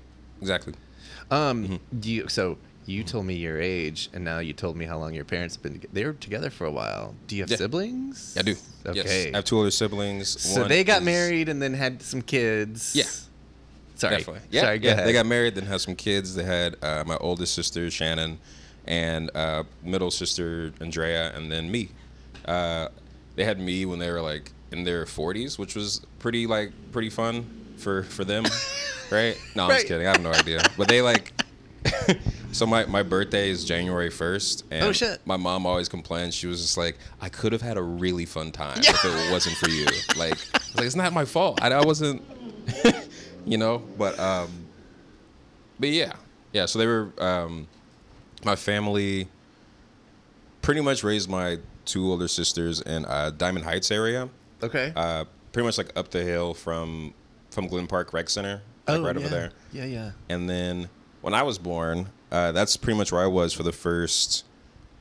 exactly. 0.41 0.75
Um. 1.31 1.81
Do 1.99 2.11
you? 2.11 2.29
So 2.29 2.58
you 2.87 3.05
told 3.05 3.25
me 3.26 3.35
your 3.35 3.61
age, 3.61 4.08
and 4.12 4.25
now 4.25 4.38
you 4.41 4.52
told 4.52 4.76
me 4.76 4.85
how 4.85 4.99
long 4.99 5.14
your 5.14 5.25
parents 5.25 5.55
have 5.56 5.62
been. 5.62 5.81
They 5.93 6.05
were 6.05 6.14
together 6.14 6.50
for 6.50 6.64
a 6.67 6.70
while. 6.73 7.14
Do 7.29 7.37
you 7.37 7.43
have 7.43 7.50
Yeah. 7.50 7.56
siblings? 7.58 8.37
I 8.38 8.42
do. 8.42 8.57
Okay. 8.87 8.97
Yes. 9.26 9.35
I 9.35 9.37
have 9.37 9.45
two 9.45 9.57
older 9.59 9.71
siblings. 9.71 10.28
So 10.40 10.61
One 10.62 10.69
they 10.69 10.83
got 10.83 11.00
is- 11.02 11.07
married 11.07 11.49
and 11.49 11.61
then 11.62 11.75
had 11.75 12.02
some 12.02 12.23
kids. 12.23 12.97
Yeah. 12.97 13.04
Sorry. 14.00 14.16
Definitely. 14.16 14.42
Yeah, 14.50 14.62
Sorry. 14.62 14.78
Go 14.78 14.88
yeah. 14.88 14.95
ahead. 14.95 15.07
They 15.07 15.12
got 15.12 15.26
married, 15.26 15.54
then 15.54 15.66
had 15.66 15.80
some 15.80 15.95
kids. 15.95 16.35
They 16.35 16.45
had 16.45 16.76
uh, 16.83 17.04
my 17.07 17.16
oldest 17.19 17.54
sister 17.54 17.90
Shannon, 17.90 18.38
and 18.87 19.30
uh, 19.37 19.64
middle 19.83 20.11
sister 20.11 20.73
Andrea, 20.80 21.35
and 21.37 21.52
then 21.52 21.71
me. 21.71 21.90
Uh, 22.47 22.88
they 23.37 23.45
had 23.45 23.61
me 23.61 23.85
when 23.87 23.99
they 23.99 24.11
were 24.11 24.23
like 24.23 24.52
in 24.73 24.85
their 24.85 25.04
40s, 25.04 25.59
which 25.59 25.75
was 25.75 26.00
pretty 26.19 26.47
like 26.47 26.73
pretty 26.92 27.11
fun 27.11 27.45
for 27.76 28.04
for 28.04 28.25
them, 28.25 28.45
right? 29.11 29.38
No, 29.54 29.64
I'm 29.64 29.71
just 29.73 29.87
kidding. 29.87 30.07
I 30.07 30.11
have 30.12 30.23
no 30.23 30.33
idea. 30.33 30.61
But 30.76 30.88
they 30.88 31.02
like. 31.02 31.33
so 32.52 32.66
my, 32.66 32.85
my 32.85 33.02
birthday 33.02 33.49
is 33.49 33.64
January 33.64 34.11
1st, 34.11 34.64
and 34.71 34.85
Oh, 34.85 34.92
shit. 34.92 35.19
my 35.25 35.38
mom 35.38 35.64
always 35.64 35.88
complains. 35.88 36.35
She 36.35 36.47
was 36.47 36.61
just 36.61 36.76
like, 36.76 36.99
"I 37.23 37.30
could 37.30 37.52
have 37.52 37.62
had 37.62 37.78
a 37.78 37.83
really 37.83 38.26
fun 38.26 38.52
time 38.52 38.78
if 38.80 39.02
it 39.02 39.33
wasn't 39.33 39.57
for 39.57 39.71
you." 39.71 39.87
Like, 40.19 40.37
like, 40.76 40.85
it's 40.85 40.95
not 40.95 41.14
my 41.14 41.25
fault. 41.25 41.59
I, 41.62 41.73
I 41.73 41.83
wasn't 41.83 42.23
you 43.47 43.56
know 43.59 43.78
but 43.99 44.18
um 44.18 44.49
but 45.78 45.88
yeah 45.88 46.12
yeah 46.52 46.66
so 46.66 46.78
they 46.78 46.87
were 46.87 47.12
um 47.18 47.66
my 48.44 48.56
family 48.56 49.28
pretty 50.62 50.80
much 50.80 51.02
raised 51.04 51.28
my 51.28 51.59
two 51.85 52.11
older 52.11 52.28
sisters 52.28 52.80
in 52.82 53.04
uh 53.06 53.30
diamond 53.37 53.64
heights 53.64 53.90
area 53.90 54.28
Okay. 54.62 54.92
uh 54.94 55.25
pretty 55.52 55.66
much 55.66 55.78
like 55.78 55.90
up 55.97 56.11
the 56.11 56.23
hill 56.23 56.54
from 56.54 57.14
from 57.50 57.66
glen 57.66 57.87
park 57.87 58.12
rec 58.12 58.28
center 58.28 58.62
like 58.87 59.00
right 59.00 59.16
Oh, 59.16 59.20
yeah. 59.20 59.26
over 59.26 59.28
there 59.28 59.50
Yeah, 59.73 59.85
yeah. 59.87 60.11
and 60.28 60.49
then 60.49 60.88
when 61.23 61.35
i 61.35 61.42
was 61.42 61.59
born 61.59 62.09
uh 62.30 62.52
that's 62.52 62.76
pretty 62.76 62.99
much 62.99 63.11
where 63.12 63.23
i 63.23 63.26
was 63.26 63.52
for 63.52 63.62
the 63.62 63.73
first 63.73 64.44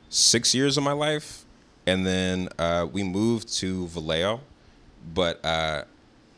six 0.10 0.56
years 0.56 0.78
of 0.78 0.84
my 0.84 0.92
life 0.94 1.44
and 1.86 2.06
then 2.06 2.50
uh 2.58 2.88
we 2.92 3.04
moved 3.04 3.54
to 3.60 3.88
vallejo 3.88 4.40
but 5.14 5.44
uh 5.46 5.84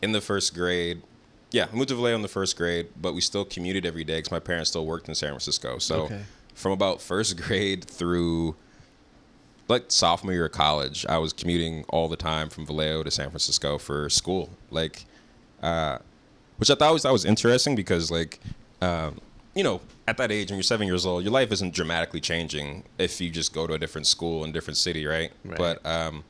in 0.01 0.12
the 0.12 0.22
first 0.22 0.53
grade 0.55 1.01
yeah, 1.51 1.67
I 1.72 1.75
moved 1.75 1.89
to 1.89 1.96
Vallejo 1.96 2.15
in 2.15 2.22
the 2.22 2.27
first 2.27 2.58
grade, 2.58 2.88
but 3.00 3.13
we 3.13 3.22
still 3.22 3.46
commuted 3.46 3.86
every 3.86 4.03
day 4.03 4.17
because 4.20 4.31
my 4.31 4.39
parents 4.39 4.70
still 4.70 4.86
worked 4.86 5.08
in 5.10 5.15
San 5.15 5.29
Francisco. 5.29 5.77
So 5.77 6.03
Okay. 6.03 6.22
from 6.55 6.72
about 6.72 7.01
first 7.01 7.38
grade 7.38 7.84
through 7.86 8.55
like 9.67 9.86
sophomore 9.89 10.34
year 10.34 10.46
of 10.46 10.51
college, 10.51 11.05
I 11.08 11.17
was 11.17 11.31
commuting 11.34 11.86
all 11.89 12.08
the 12.10 12.17
time 12.17 12.50
from 12.50 12.65
Vallejo 12.65 13.03
to 13.03 13.12
San 13.12 13.29
Francisco 13.29 13.77
for 13.77 14.10
school. 14.10 14.50
Like, 14.70 15.05
uh, 15.62 16.00
which 16.58 16.70
I 16.70 16.75
thought 16.75 16.93
was 16.93 17.03
that 17.03 17.12
was 17.13 17.25
interesting 17.25 17.75
because 17.75 18.12
like, 18.12 18.39
um, 18.81 19.20
you 19.55 19.63
know, 19.63 19.81
at 20.08 20.17
that 20.17 20.31
age 20.31 20.50
when 20.50 20.58
you're 20.58 20.63
seven 20.63 20.88
years 20.88 21.05
old, 21.05 21.24
your 21.24 21.31
life 21.31 21.51
isn't 21.51 21.74
dramatically 21.74 22.20
changing 22.22 22.84
if 22.98 23.20
you 23.22 23.29
just 23.29 23.53
go 23.53 23.65
to 23.67 23.74
a 23.74 23.77
different 23.77 24.08
school 24.08 24.43
in 24.43 24.50
a 24.50 24.53
different 24.53 24.77
city, 24.77 25.05
right? 25.05 25.31
Right. 25.43 25.58
But 25.58 25.86
um, 25.86 26.24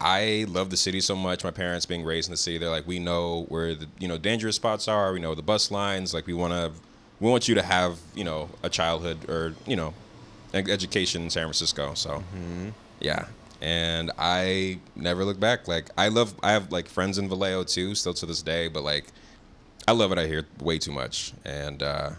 I 0.00 0.46
love 0.48 0.70
the 0.70 0.76
city 0.76 1.00
so 1.00 1.14
much. 1.14 1.44
My 1.44 1.50
parents 1.50 1.84
being 1.84 2.04
raised 2.04 2.28
in 2.28 2.32
the 2.32 2.38
city, 2.38 2.56
they're 2.58 2.70
like, 2.70 2.86
we 2.86 2.98
know 2.98 3.44
where 3.48 3.74
the 3.74 3.86
you 3.98 4.08
know 4.08 4.16
dangerous 4.18 4.56
spots 4.56 4.88
are. 4.88 5.12
We 5.12 5.20
know 5.20 5.34
the 5.34 5.42
bus 5.42 5.70
lines. 5.70 6.14
Like 6.14 6.26
we 6.26 6.32
want 6.32 6.52
to 6.52 6.72
we 7.20 7.30
want 7.30 7.48
you 7.48 7.54
to 7.54 7.62
have 7.62 7.98
you 8.14 8.24
know 8.24 8.48
a 8.62 8.68
childhood 8.68 9.28
or 9.28 9.54
you 9.66 9.76
know 9.76 9.94
education 10.54 11.22
in 11.22 11.30
San 11.30 11.44
Francisco. 11.44 11.94
So 11.94 12.22
yeah, 13.00 13.26
and 13.60 14.10
I 14.18 14.78
never 14.96 15.24
look 15.24 15.38
back. 15.38 15.68
Like 15.68 15.90
I 15.98 16.08
love 16.08 16.34
I 16.42 16.52
have 16.52 16.72
like 16.72 16.88
friends 16.88 17.18
in 17.18 17.28
Vallejo 17.28 17.64
too, 17.64 17.94
still 17.94 18.14
to 18.14 18.26
this 18.26 18.42
day. 18.42 18.68
But 18.68 18.82
like 18.82 19.06
I 19.86 19.92
love 19.92 20.12
it. 20.12 20.18
I 20.18 20.26
hear 20.26 20.46
way 20.60 20.78
too 20.78 20.92
much, 20.92 21.34
and 21.44 21.82
uh, 21.82 22.10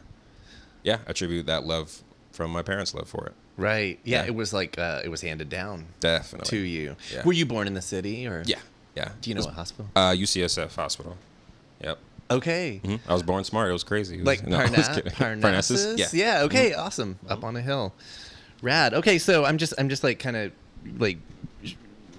yeah, 0.84 1.00
attribute 1.08 1.48
that 1.48 1.66
love 1.66 2.02
from 2.42 2.52
my 2.52 2.64
parents' 2.64 2.94
love 2.96 3.08
for 3.08 3.26
it. 3.28 3.34
Right. 3.58 4.00
Yeah, 4.04 4.22
Yeah. 4.22 4.28
it 4.28 4.36
was 4.36 4.52
like 4.54 4.80
uh, 4.80 5.02
it 5.04 5.10
was 5.10 5.22
handed 5.22 5.50
down 5.50 5.86
Definitely 6.00 6.50
to 6.50 6.58
you. 6.58 6.96
Yeah. 7.14 7.24
Were 7.24 7.34
you 7.34 7.46
born 7.46 7.68
in 7.68 7.74
the 7.76 7.82
city 7.82 8.26
or? 8.28 8.42
Yeah, 8.48 8.58
yeah. 8.96 9.10
Do 9.22 9.30
you 9.30 9.36
know 9.36 9.42
It 9.42 9.46
what 9.46 9.54
hospital? 9.56 9.90
Uh, 9.96 10.12
UCSF 10.12 10.76
hospital. 10.76 11.18
Yep. 11.84 12.00
Okay. 12.32 12.82
Mhm. 12.84 13.00
I 13.08 13.14
was 13.14 13.24
born 13.24 13.44
smart. 13.44 13.70
It 13.70 13.74
was 13.74 13.84
crazy. 13.84 14.16
It 14.16 14.20
was- 14.20 14.26
Like 14.26 14.48
no, 14.48 14.58
was 14.60 14.70
Parna- 14.72 14.96
kidding. 14.96 15.12
Parnassus? 15.42 15.98
Yeah. 16.00 16.08
Yeah. 16.14 16.44
Okay. 16.44 16.74
Awesome. 16.74 17.20
Up 17.30 17.44
on 17.44 17.56
a 17.56 17.62
hill. 17.62 17.94
Rad. 18.64 18.94
Okay. 18.96 19.20
So 19.20 19.46
I'm 19.46 19.58
just 19.58 19.74
I'm 19.78 19.90
just 19.90 20.04
like 20.04 20.18
kind 20.20 20.36
of 20.38 20.52
like 20.98 21.18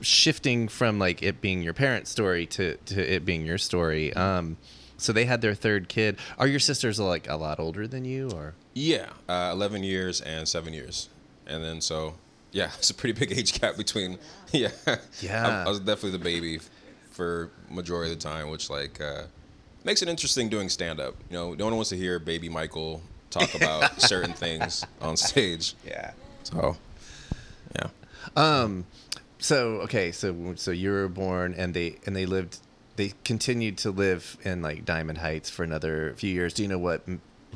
shifting 0.00 0.68
from 0.68 0.98
like 0.98 1.22
it 1.22 1.40
being 1.40 1.62
your 1.62 1.74
parents' 1.74 2.10
story 2.10 2.46
to 2.46 2.76
to 2.86 3.14
it 3.14 3.24
being 3.24 3.44
your 3.46 3.58
story. 3.58 4.12
Um, 4.14 4.56
so 4.96 5.12
they 5.12 5.24
had 5.24 5.40
their 5.40 5.54
third 5.54 5.88
kid. 5.88 6.18
Are 6.38 6.46
your 6.46 6.60
sisters 6.60 7.00
like 7.00 7.28
a 7.28 7.36
lot 7.36 7.58
older 7.58 7.86
than 7.88 8.04
you 8.04 8.30
or? 8.30 8.54
Yeah, 8.74 9.10
uh, 9.28 9.50
eleven 9.52 9.82
years 9.84 10.20
and 10.20 10.48
seven 10.48 10.72
years, 10.72 11.08
and 11.46 11.62
then 11.62 11.80
so 11.80 12.14
yeah, 12.52 12.70
it's 12.78 12.90
a 12.90 12.94
pretty 12.94 13.18
big 13.18 13.32
age 13.38 13.60
gap 13.60 13.76
between. 13.76 14.18
Yeah, 14.52 14.68
Yeah. 15.22 15.62
I, 15.64 15.64
I 15.64 15.68
was 15.70 15.80
definitely 15.80 16.10
the 16.10 16.18
baby 16.24 16.60
for 17.10 17.48
majority 17.70 18.12
of 18.12 18.18
the 18.18 18.22
time, 18.22 18.50
which 18.50 18.68
like 18.68 19.00
uh, 19.00 19.22
makes 19.82 20.02
it 20.02 20.08
interesting 20.08 20.50
doing 20.50 20.68
stand 20.68 21.00
up. 21.00 21.14
You 21.30 21.36
know, 21.38 21.54
no 21.54 21.64
one 21.64 21.74
wants 21.74 21.88
to 21.88 21.96
hear 21.96 22.18
baby 22.18 22.50
Michael 22.50 23.00
talk 23.30 23.54
about 23.54 23.98
certain 24.02 24.34
things 24.34 24.84
on 25.00 25.16
stage. 25.16 25.74
Yeah. 25.86 26.10
So 26.42 26.76
yeah, 27.76 27.88
Um, 28.36 28.84
so 29.38 29.80
okay, 29.84 30.12
so 30.12 30.52
so 30.56 30.70
you 30.70 30.90
were 30.90 31.08
born, 31.08 31.54
and 31.56 31.72
they 31.72 31.96
and 32.04 32.14
they 32.14 32.26
lived, 32.26 32.58
they 32.96 33.14
continued 33.24 33.78
to 33.78 33.90
live 33.90 34.36
in 34.44 34.60
like 34.60 34.84
Diamond 34.84 35.18
Heights 35.18 35.48
for 35.48 35.62
another 35.64 36.12
few 36.16 36.30
years. 36.30 36.52
Do 36.52 36.62
you 36.62 36.68
know 36.68 36.78
what. 36.78 37.02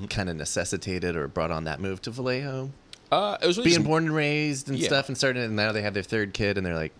Kind 0.08 0.28
of 0.28 0.36
necessitated 0.36 1.16
or 1.16 1.26
brought 1.28 1.50
on 1.50 1.64
that 1.64 1.80
move 1.80 2.02
to 2.02 2.10
Vallejo? 2.10 2.70
uh, 3.12 3.36
it 3.40 3.46
was 3.46 3.56
really 3.56 3.70
Being 3.70 3.78
just- 3.80 3.86
born 3.88 4.04
and 4.06 4.14
raised 4.14 4.68
and 4.68 4.76
Yeah. 4.78 4.88
stuff, 4.88 5.08
and 5.08 5.16
starting, 5.16 5.42
and 5.44 5.54
now 5.56 5.70
they 5.72 5.82
have 5.82 5.94
their 5.94 6.02
third 6.02 6.34
kid, 6.34 6.58
and 6.58 6.66
they're 6.66 6.74
like, 6.74 6.92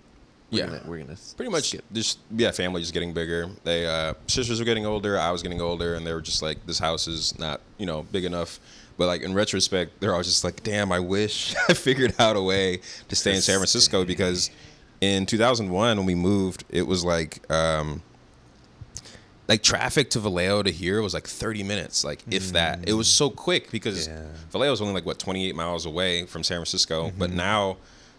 we're 0.52 0.60
Yeah. 0.60 0.66
gonna, 0.66 0.82
we're 0.86 0.98
gonna 0.98 1.16
pretty 1.36 1.50
much 1.50 1.64
skip. 1.70 1.84
just 1.92 2.20
yeah 2.36 2.52
family 2.52 2.80
just 2.80 2.92
getting 2.94 3.12
bigger 3.12 3.48
they 3.64 3.84
uh 3.84 4.14
sisters 4.28 4.60
were 4.60 4.64
getting 4.64 4.86
older 4.86 5.18
i 5.18 5.32
was 5.32 5.42
getting 5.42 5.60
older 5.60 5.94
and 5.96 6.06
they 6.06 6.12
were 6.12 6.20
just 6.20 6.40
like 6.40 6.64
this 6.66 6.78
house 6.78 7.08
is 7.08 7.36
not 7.36 7.60
you 7.78 7.84
know 7.86 8.04
big 8.12 8.24
enough 8.24 8.60
but 8.96 9.08
like 9.08 9.22
in 9.22 9.34
retrospect 9.34 9.98
they're 9.98 10.14
all 10.14 10.22
just 10.22 10.44
like 10.44 10.62
damn 10.62 10.92
i 10.92 11.00
wish 11.00 11.56
i 11.68 11.74
figured 11.74 12.14
out 12.20 12.36
a 12.36 12.40
way 12.40 12.78
to 13.08 13.16
stay 13.16 13.34
in 13.34 13.42
san 13.42 13.56
francisco 13.58 14.04
because 14.04 14.50
in 15.00 15.26
2001 15.26 15.96
when 15.96 16.06
we 16.06 16.14
moved 16.14 16.62
it 16.68 16.86
was 16.86 17.04
like 17.04 17.40
um 17.50 18.00
like 19.48 19.62
traffic 19.62 20.10
to 20.10 20.18
Vallejo 20.20 20.62
to 20.64 20.70
here 20.70 21.00
was 21.02 21.14
like 21.14 21.26
30 21.26 21.62
minutes, 21.62 22.04
like 22.04 22.22
if 22.30 22.52
that. 22.52 22.88
It 22.88 22.94
was 22.94 23.08
so 23.08 23.30
quick 23.30 23.70
because 23.70 24.08
Yeah. 24.08 24.22
Vallejo 24.50 24.72
is 24.72 24.80
only 24.80 24.94
like 24.94 25.06
what 25.06 25.18
28 25.18 25.54
miles 25.54 25.86
away 25.86 26.26
from 26.26 26.42
San 26.42 26.56
Francisco, 26.58 27.12
but 27.16 27.30
now, 27.30 27.76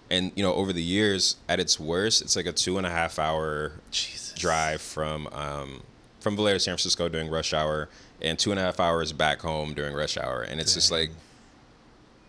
and 0.10 0.32
you 0.36 0.44
know, 0.44 0.54
over 0.54 0.72
the 0.72 0.82
years, 0.84 1.36
at 1.50 1.60
its 1.60 1.80
worst, 1.80 2.22
it's 2.22 2.36
like 2.36 2.46
a 2.46 2.54
two 2.54 2.78
and 2.78 2.88
a 2.88 2.90
half 2.90 3.20
hour 3.20 3.74
Jesus. 3.92 4.34
drive 4.40 4.82
from 4.82 5.28
um, 5.34 5.82
from 6.22 6.36
Vallejo 6.38 6.56
to 6.56 6.60
San 6.62 6.72
Francisco 6.74 7.10
during 7.10 7.30
rush 7.30 7.54
hour, 7.54 7.90
and 8.22 8.40
two 8.40 8.52
and 8.52 8.60
a 8.60 8.64
half 8.64 8.80
hours 8.80 9.12
back 9.12 9.42
home 9.42 9.74
during 9.74 9.94
rush 9.94 10.18
hour, 10.18 10.42
and 10.44 10.62
it's 10.62 10.74
just 10.74 10.92
like 10.92 11.12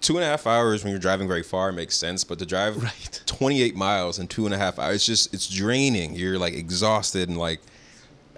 two 0.00 0.16
and 0.16 0.24
a 0.24 0.26
half 0.26 0.46
hours 0.46 0.82
when 0.84 0.90
you're 0.90 1.00
driving 1.00 1.26
very 1.28 1.42
far 1.42 1.72
makes 1.72 1.96
sense, 1.96 2.22
but 2.24 2.38
to 2.38 2.46
drive 2.46 2.80
Right. 2.82 3.22
28 3.26 3.74
miles 3.76 4.18
in 4.18 4.26
two 4.28 4.44
and 4.44 4.54
a 4.54 4.58
half 4.58 4.78
hours, 4.78 4.96
it's 4.96 5.06
just 5.06 5.34
it's 5.34 5.48
draining. 5.48 6.14
You're 6.16 6.38
like 6.38 6.54
exhausted 6.54 7.28
and 7.28 7.38
like. 7.38 7.60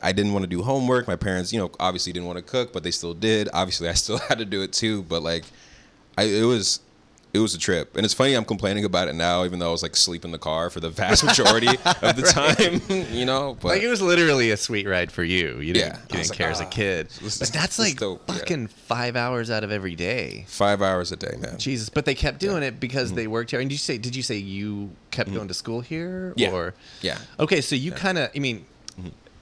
I 0.02 0.12
didn't 0.12 0.32
want 0.32 0.42
to 0.44 0.48
do 0.48 0.62
homework. 0.62 1.06
My 1.06 1.16
parents, 1.16 1.52
you 1.52 1.58
know, 1.58 1.70
obviously 1.78 2.12
didn't 2.12 2.26
want 2.26 2.38
to 2.38 2.42
cook, 2.44 2.72
but 2.72 2.82
they 2.82 2.90
still 2.90 3.14
did. 3.14 3.48
Obviously, 3.52 3.88
I 3.88 3.94
still 4.04 4.18
had 4.18 4.38
to 4.38 4.44
do 4.44 4.62
it 4.62 4.72
too. 4.72 5.02
But 5.02 5.22
like, 5.22 5.44
I 6.18 6.24
it 6.24 6.44
was 6.44 6.80
it 7.32 7.38
was 7.38 7.54
a 7.54 7.58
trip, 7.58 7.94
and 7.96 8.04
it's 8.04 8.12
funny 8.12 8.34
I'm 8.34 8.44
complaining 8.44 8.84
about 8.84 9.06
it 9.06 9.14
now, 9.14 9.44
even 9.44 9.60
though 9.60 9.68
I 9.68 9.70
was 9.70 9.84
like 9.84 9.94
sleep 9.94 10.24
in 10.24 10.32
the 10.32 10.38
car 10.38 10.68
for 10.68 10.80
the 10.80 10.90
vast 10.90 11.22
majority 11.24 11.68
of 11.84 12.16
the 12.16 12.22
time. 12.28 13.06
You 13.14 13.24
know, 13.24 13.56
but 13.60 13.68
Like 13.68 13.82
it 13.82 13.88
was 13.88 14.02
literally 14.02 14.50
a 14.50 14.56
sweet 14.56 14.86
ride 14.88 15.12
for 15.12 15.22
you. 15.22 15.60
You 15.60 15.74
didn't, 15.74 15.92
Yeah. 15.94 15.98
you 16.10 16.16
didn't 16.16 16.30
like, 16.30 16.38
care 16.38 16.50
as 16.50 16.60
a 16.60 16.64
ah, 16.64 16.68
kid. 16.70 17.08
this 17.22 17.38
But 17.38 17.48
that's 17.52 17.78
like 17.78 17.98
dope, 17.98 18.22
yeah. 18.28 18.34
fucking 18.34 18.66
five 18.68 19.14
hours 19.14 19.48
out 19.50 19.62
of 19.62 19.70
every 19.70 19.94
day. 19.94 20.44
five 20.48 20.82
hours 20.82 21.12
a 21.12 21.16
day, 21.16 21.36
man. 21.38 21.56
Jesus, 21.58 21.88
but 21.88 22.04
they 22.04 22.14
kept 22.16 22.40
doing 22.40 22.62
it 22.64 22.72
Mm-hmm. 22.72 22.80
because 22.80 23.12
they 23.12 23.26
worked 23.28 23.50
here. 23.52 23.60
And 23.60 23.68
did 23.70 23.74
you 23.74 23.78
say? 23.78 23.96
Did 23.98 24.16
you 24.16 24.22
say 24.24 24.36
you 24.38 24.90
kept 25.12 25.32
going 25.32 25.46
to 25.48 25.54
school 25.54 25.82
here? 25.82 26.32
Yeah. 26.36 26.50
Or 26.50 26.74
Yeah. 27.00 27.18
okay, 27.38 27.60
so 27.60 27.76
you 27.76 27.92
kind 27.92 28.18
of. 28.18 28.30
I 28.34 28.38
mean, 28.40 28.56
Mm-hmm. 28.56 28.64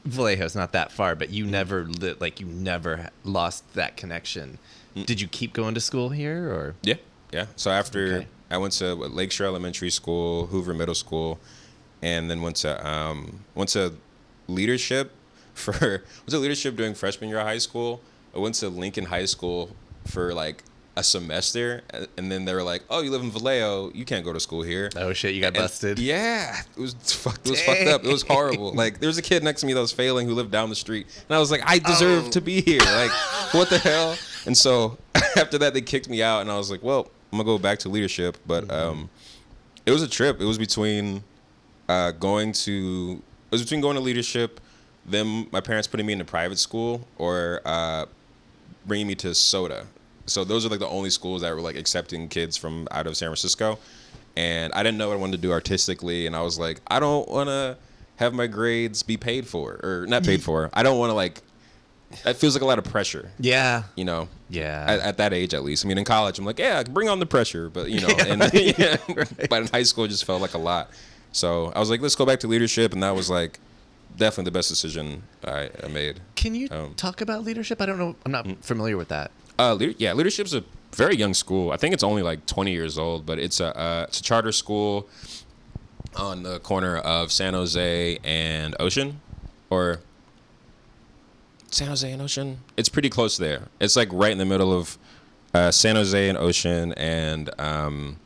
Vallejo's 0.05 0.55
not 0.55 0.73
that 0.73 0.93
far, 0.93 1.15
but 1.15 1.31
you 1.31 1.47
never 1.47 1.85
lit 1.85 2.21
like 2.21 2.41
you 2.41 2.47
never 2.47 3.11
lost 3.25 3.75
that 3.75 3.97
connection. 3.97 4.59
Mm. 4.97 5.07
Did 5.07 5.21
you 5.21 5.29
keep 5.29 5.53
going 5.53 5.75
to 5.75 5.81
school 5.81 6.11
here 6.11 6.51
or? 6.51 6.75
Yeah, 6.83 6.95
yeah. 7.33 7.47
So 7.57 7.71
after 7.71 8.17
Okay. 8.17 8.27
I 8.51 8.59
went 8.59 8.73
to 8.75 8.95
what, 8.95 9.13
Lakeshore 9.13 9.47
Elementary 9.47 9.91
School, 9.91 10.47
Hoover 10.47 10.73
Middle 10.73 10.95
School, 10.95 11.39
and 12.01 12.31
then 12.31 12.41
went 12.43 12.57
to 12.57 12.87
um, 12.89 13.45
went 13.55 13.71
to 13.71 13.95
leadership 14.47 15.13
for 15.55 15.73
went 15.81 16.31
to 16.31 16.39
leadership 16.39 16.77
during 16.77 16.95
freshman 16.95 17.29
year 17.29 17.41
of 17.41 17.47
high 17.47 17.59
school. 17.59 18.01
I 18.35 18.39
went 18.39 18.55
to 18.57 18.69
Lincoln 18.69 19.07
High 19.07 19.25
School 19.27 19.75
for 20.07 20.33
like 20.33 20.63
a 20.99 21.03
semester, 21.05 21.83
and 22.17 22.31
then 22.31 22.45
they 22.45 22.53
were 22.53 22.63
like, 22.63 22.83
"Oh, 22.91 23.01
you 23.03 23.11
live 23.11 23.23
in 23.23 23.31
Vallejo, 23.31 23.91
you 23.95 24.05
can't 24.05 24.25
go 24.25 24.33
to 24.33 24.41
school 24.41 24.63
here." 24.63 24.91
Oh 24.97 25.13
shit, 25.13 25.35
you 25.35 25.41
got 25.41 25.49
And- 25.49 25.57
busted. 25.59 25.99
Yeah, 25.99 26.57
it 26.77 26.81
was 26.81 26.95
fucked. 27.23 27.47
It 27.47 27.51
was 27.51 27.63
fucked 27.63 27.87
up. 27.87 28.05
It 28.05 28.09
was 28.13 28.23
horrible. 28.23 28.73
Like 28.75 28.99
there 29.01 29.07
was 29.07 29.19
a 29.19 29.23
kid 29.23 29.43
next 29.45 29.61
to 29.61 29.67
me 29.67 29.73
that 29.75 29.81
was 29.81 29.93
failing 29.93 30.27
who 30.29 30.35
lived 30.35 30.51
down 30.51 30.69
the 30.69 30.75
street, 30.77 31.07
and 31.29 31.37
I 31.37 31.39
was 31.39 31.51
like, 31.51 31.63
I 31.65 31.79
deserve 31.79 32.27
Oh. 32.27 32.31
to 32.31 32.41
be 32.41 32.61
here. 32.61 32.81
Like, 32.81 33.11
what 33.53 33.71
the 33.71 33.79
hell? 33.79 34.17
And 34.47 34.57
so 34.57 34.99
after 35.37 35.59
that, 35.59 35.73
they 35.75 35.81
kicked 35.81 36.09
me 36.09 36.23
out, 36.23 36.41
and 36.41 36.51
I 36.51 36.57
was 36.57 36.71
like, 36.71 36.83
well, 36.83 37.11
I'm 37.33 37.39
gonna 37.39 37.45
go 37.45 37.59
back 37.59 37.79
to 37.81 37.89
leadership. 37.89 38.37
But 38.47 38.71
um, 38.73 39.09
it 39.87 39.93
was 39.93 40.03
a 40.03 40.09
trip. 40.09 40.41
It 40.41 40.45
was 40.47 40.59
between 40.59 41.23
uh, 41.89 42.11
going 42.13 42.53
to 42.53 43.23
it 43.51 43.53
was 43.53 43.63
between 43.63 43.81
going 43.81 43.95
to 43.97 44.03
leadership, 44.03 44.61
them 45.07 45.47
my 45.53 45.61
parents 45.61 45.87
putting 45.87 46.07
me 46.07 46.13
into 46.13 46.25
private 46.25 46.59
school, 46.59 47.07
or 47.17 47.61
uh, 47.65 48.05
bringing 48.87 49.07
me 49.07 49.15
to 49.17 49.35
SOTA. 49.35 49.87
So 50.29 50.45
those 50.45 50.65
are 50.67 50.69
like 50.69 50.81
the 50.81 50.89
only 50.89 51.11
schools 51.11 51.43
that 51.43 51.55
were 51.55 51.61
like 51.61 51.77
accepting 51.77 52.29
kids 52.29 52.57
from 52.57 52.87
out 52.91 53.07
of 53.07 53.17
San 53.17 53.29
Francisco. 53.29 53.79
And 54.37 54.73
I 54.73 54.83
didn't 54.83 54.99
know 54.99 55.09
what 55.09 55.15
I 55.15 55.21
wanted 55.21 55.37
to 55.37 55.43
do 55.43 55.51
artistically, 55.53 56.27
and 56.27 56.37
I 56.37 56.43
was 56.43 56.59
like, 56.59 56.81
I 56.87 57.01
don't 57.01 57.29
want 57.29 57.49
to 57.49 57.77
have 58.17 58.35
my 58.35 58.47
grades 58.47 59.03
be 59.03 59.17
paid 59.17 59.47
for 59.49 59.81
or 59.83 60.07
not 60.09 60.25
paid 60.25 60.43
for. 60.49 60.71
I 60.73 60.83
don't 60.83 60.99
want 60.99 61.11
to 61.11 61.15
like. 61.15 61.43
It 62.25 62.35
feels 62.35 62.55
like 62.55 62.63
a 62.63 62.67
lot 62.67 62.79
of 62.79 62.85
pressure, 62.85 63.31
Yeah. 63.39 63.83
you 63.95 64.05
know. 64.07 64.29
Yeah. 64.49 64.85
At, 64.89 65.01
at 65.01 65.17
that 65.19 65.35
age, 65.35 65.53
at 65.53 65.63
least. 65.63 65.85
I 65.85 65.89
mean, 65.89 65.99
in 65.99 66.05
college, 66.07 66.39
I'm 66.39 66.47
like, 66.47 66.59
yeah, 66.59 66.83
bring 66.85 67.07
on 67.11 67.19
the 67.19 67.27
pressure, 67.27 67.69
but 67.69 67.91
you 67.91 68.01
know, 68.01 68.09
and 68.27 68.51
yeah, 68.55 68.97
but 69.51 69.63
in 69.63 69.67
high 69.69 69.83
school, 69.83 70.05
it 70.05 70.09
just 70.09 70.25
felt 70.25 70.41
like 70.41 70.55
a 70.55 70.59
lot. 70.59 70.91
So 71.33 71.71
I 71.77 71.81
was 71.81 71.91
like, 71.91 72.01
let's 72.01 72.15
go 72.15 72.25
back 72.25 72.41
to 72.41 72.47
leadership, 72.49 72.95
and 72.95 73.03
that 73.03 73.15
was 73.15 73.29
like 73.29 73.59
definitely 74.17 74.45
the 74.45 74.53
best 74.53 74.71
decision 74.71 75.23
I, 75.45 75.69
I 75.85 75.89
made. 75.89 76.21
Can 76.35 76.55
you 76.55 76.69
Um, 76.71 76.95
talk 76.95 77.21
about 77.21 77.45
leadership? 77.45 77.83
I 77.83 77.87
don't 77.87 77.99
know. 77.99 78.17
I'm 78.25 78.33
not 78.33 78.47
mm. 78.47 78.57
familiar 78.65 78.97
with 78.97 79.09
that. 79.09 79.31
Uh, 79.59 79.75
leader, 79.75 79.95
yeah, 79.99 80.13
leadership's 80.13 80.55
a 80.55 80.63
very 80.93 81.17
young 81.17 81.35
school. 81.35 81.73
I 81.73 81.77
think 81.77 81.95
it's 81.95 82.05
only 82.05 82.23
like 82.23 82.47
20 82.47 82.73
years 82.73 82.99
old, 82.99 83.27
but 83.27 83.39
it's 83.39 83.61
a 83.61 83.77
uh, 83.79 84.05
it's 84.09 84.21
a 84.21 84.23
charter 84.23 84.53
school 84.53 85.09
on 86.17 86.43
the 86.43 86.61
corner 86.61 86.97
of 86.99 87.33
San 87.33 87.55
Jose 87.55 88.19
and 88.25 88.77
Ocean, 88.81 89.21
or 89.71 90.01
San 91.71 91.89
Jose 91.89 92.11
and 92.11 92.23
Ocean. 92.23 92.61
It's 92.77 92.89
pretty 92.89 93.11
close 93.11 93.37
there. 93.37 93.69
It's 93.81 93.97
like 93.97 94.09
right 94.13 94.33
in 94.33 94.39
the 94.39 94.47
middle 94.47 94.73
of 94.73 94.99
uh, 95.55 95.71
San 95.71 95.97
Jose 95.97 96.29
and 96.29 96.39
Ocean 96.39 96.93
and 96.95 97.51
um, 97.61 98.19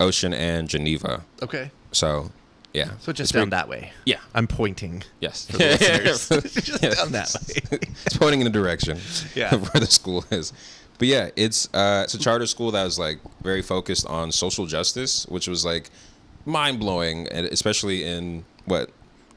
Ocean 0.00 0.32
and 0.32 0.68
Geneva. 0.68 1.24
Okay. 1.42 1.70
So, 1.92 2.30
yeah. 2.76 2.90
So 3.00 3.12
just 3.12 3.30
It's 3.30 3.32
down 3.32 3.50
that 3.50 3.68
way. 3.68 3.92
Yeah. 4.04 4.18
I'm 4.34 4.46
pointing. 4.46 5.02
Yes. 5.20 5.46
For 5.46 5.56
the 5.56 5.64
listeners. 5.64 6.28
just 6.64 6.82
Yes. 6.82 6.96
down 6.96 7.12
that 7.12 7.34
way. 7.34 7.78
it's 8.06 8.16
pointing 8.18 8.40
in 8.40 8.44
the 8.44 8.50
direction 8.50 8.98
Yeah. 9.34 9.54
of 9.54 9.62
where 9.74 9.80
the 9.80 9.86
school 9.90 10.24
is. 10.30 10.52
But 10.98 11.08
yeah, 11.08 11.30
it's 11.36 11.68
uh, 11.74 12.02
it's 12.04 12.14
a 12.14 12.18
charter 12.18 12.46
school 12.46 12.70
that 12.72 12.84
was 12.84 12.98
like 12.98 13.18
very 13.42 13.62
focused 13.62 14.06
on 14.06 14.32
social 14.32 14.66
justice, 14.66 15.26
which 15.26 15.46
was 15.48 15.64
like 15.64 15.90
mind 16.46 16.78
blowing, 16.80 17.26
and 17.28 17.46
especially 17.46 18.04
in 18.04 18.44
what 18.64 18.90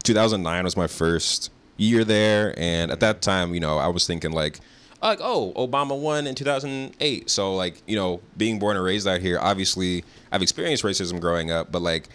2009 0.03 0.63
was 0.63 0.77
my 0.77 0.87
first 0.87 1.51
year 1.77 2.03
there, 2.05 2.53
and 2.57 2.91
at 2.91 2.99
that 3.01 3.21
time, 3.21 3.53
you 3.53 3.59
know, 3.59 3.77
I 3.77 3.87
was 3.87 4.05
thinking 4.07 4.31
like. 4.31 4.59
Like 5.01 5.19
oh, 5.21 5.53
Obama 5.55 5.97
won 5.97 6.27
in 6.27 6.35
2008. 6.35 7.29
So 7.29 7.55
like 7.55 7.81
you 7.87 7.95
know, 7.95 8.19
being 8.35 8.59
born 8.59 8.75
and 8.75 8.83
raised 8.83 9.07
out 9.07 9.21
here, 9.21 9.39
obviously 9.39 10.03
I've 10.29 10.41
experienced 10.41 10.83
racism 10.83 11.21
growing 11.21 11.51
up, 11.51 11.71
but 11.71 11.81
like 11.81 12.09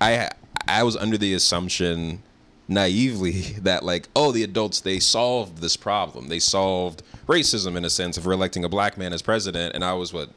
I 0.00 0.30
I 0.72 0.82
was 0.82 0.96
under 0.96 1.18
the 1.18 1.34
assumption 1.34 2.22
naively 2.68 3.32
that 3.62 3.84
like 3.84 4.08
oh 4.14 4.32
the 4.32 4.42
adults 4.42 4.80
they 4.80 4.98
solved 4.98 5.58
this 5.58 5.76
problem. 5.76 6.28
They 6.28 6.38
solved 6.38 7.02
racism 7.26 7.76
in 7.76 7.84
a 7.84 7.90
sense 7.90 8.16
of 8.16 8.26
electing 8.26 8.64
a 8.64 8.68
black 8.68 8.98
man 8.98 9.12
as 9.12 9.22
president 9.22 9.74
and 9.74 9.84
i 9.84 9.92
was 9.92 10.12
what 10.12 10.28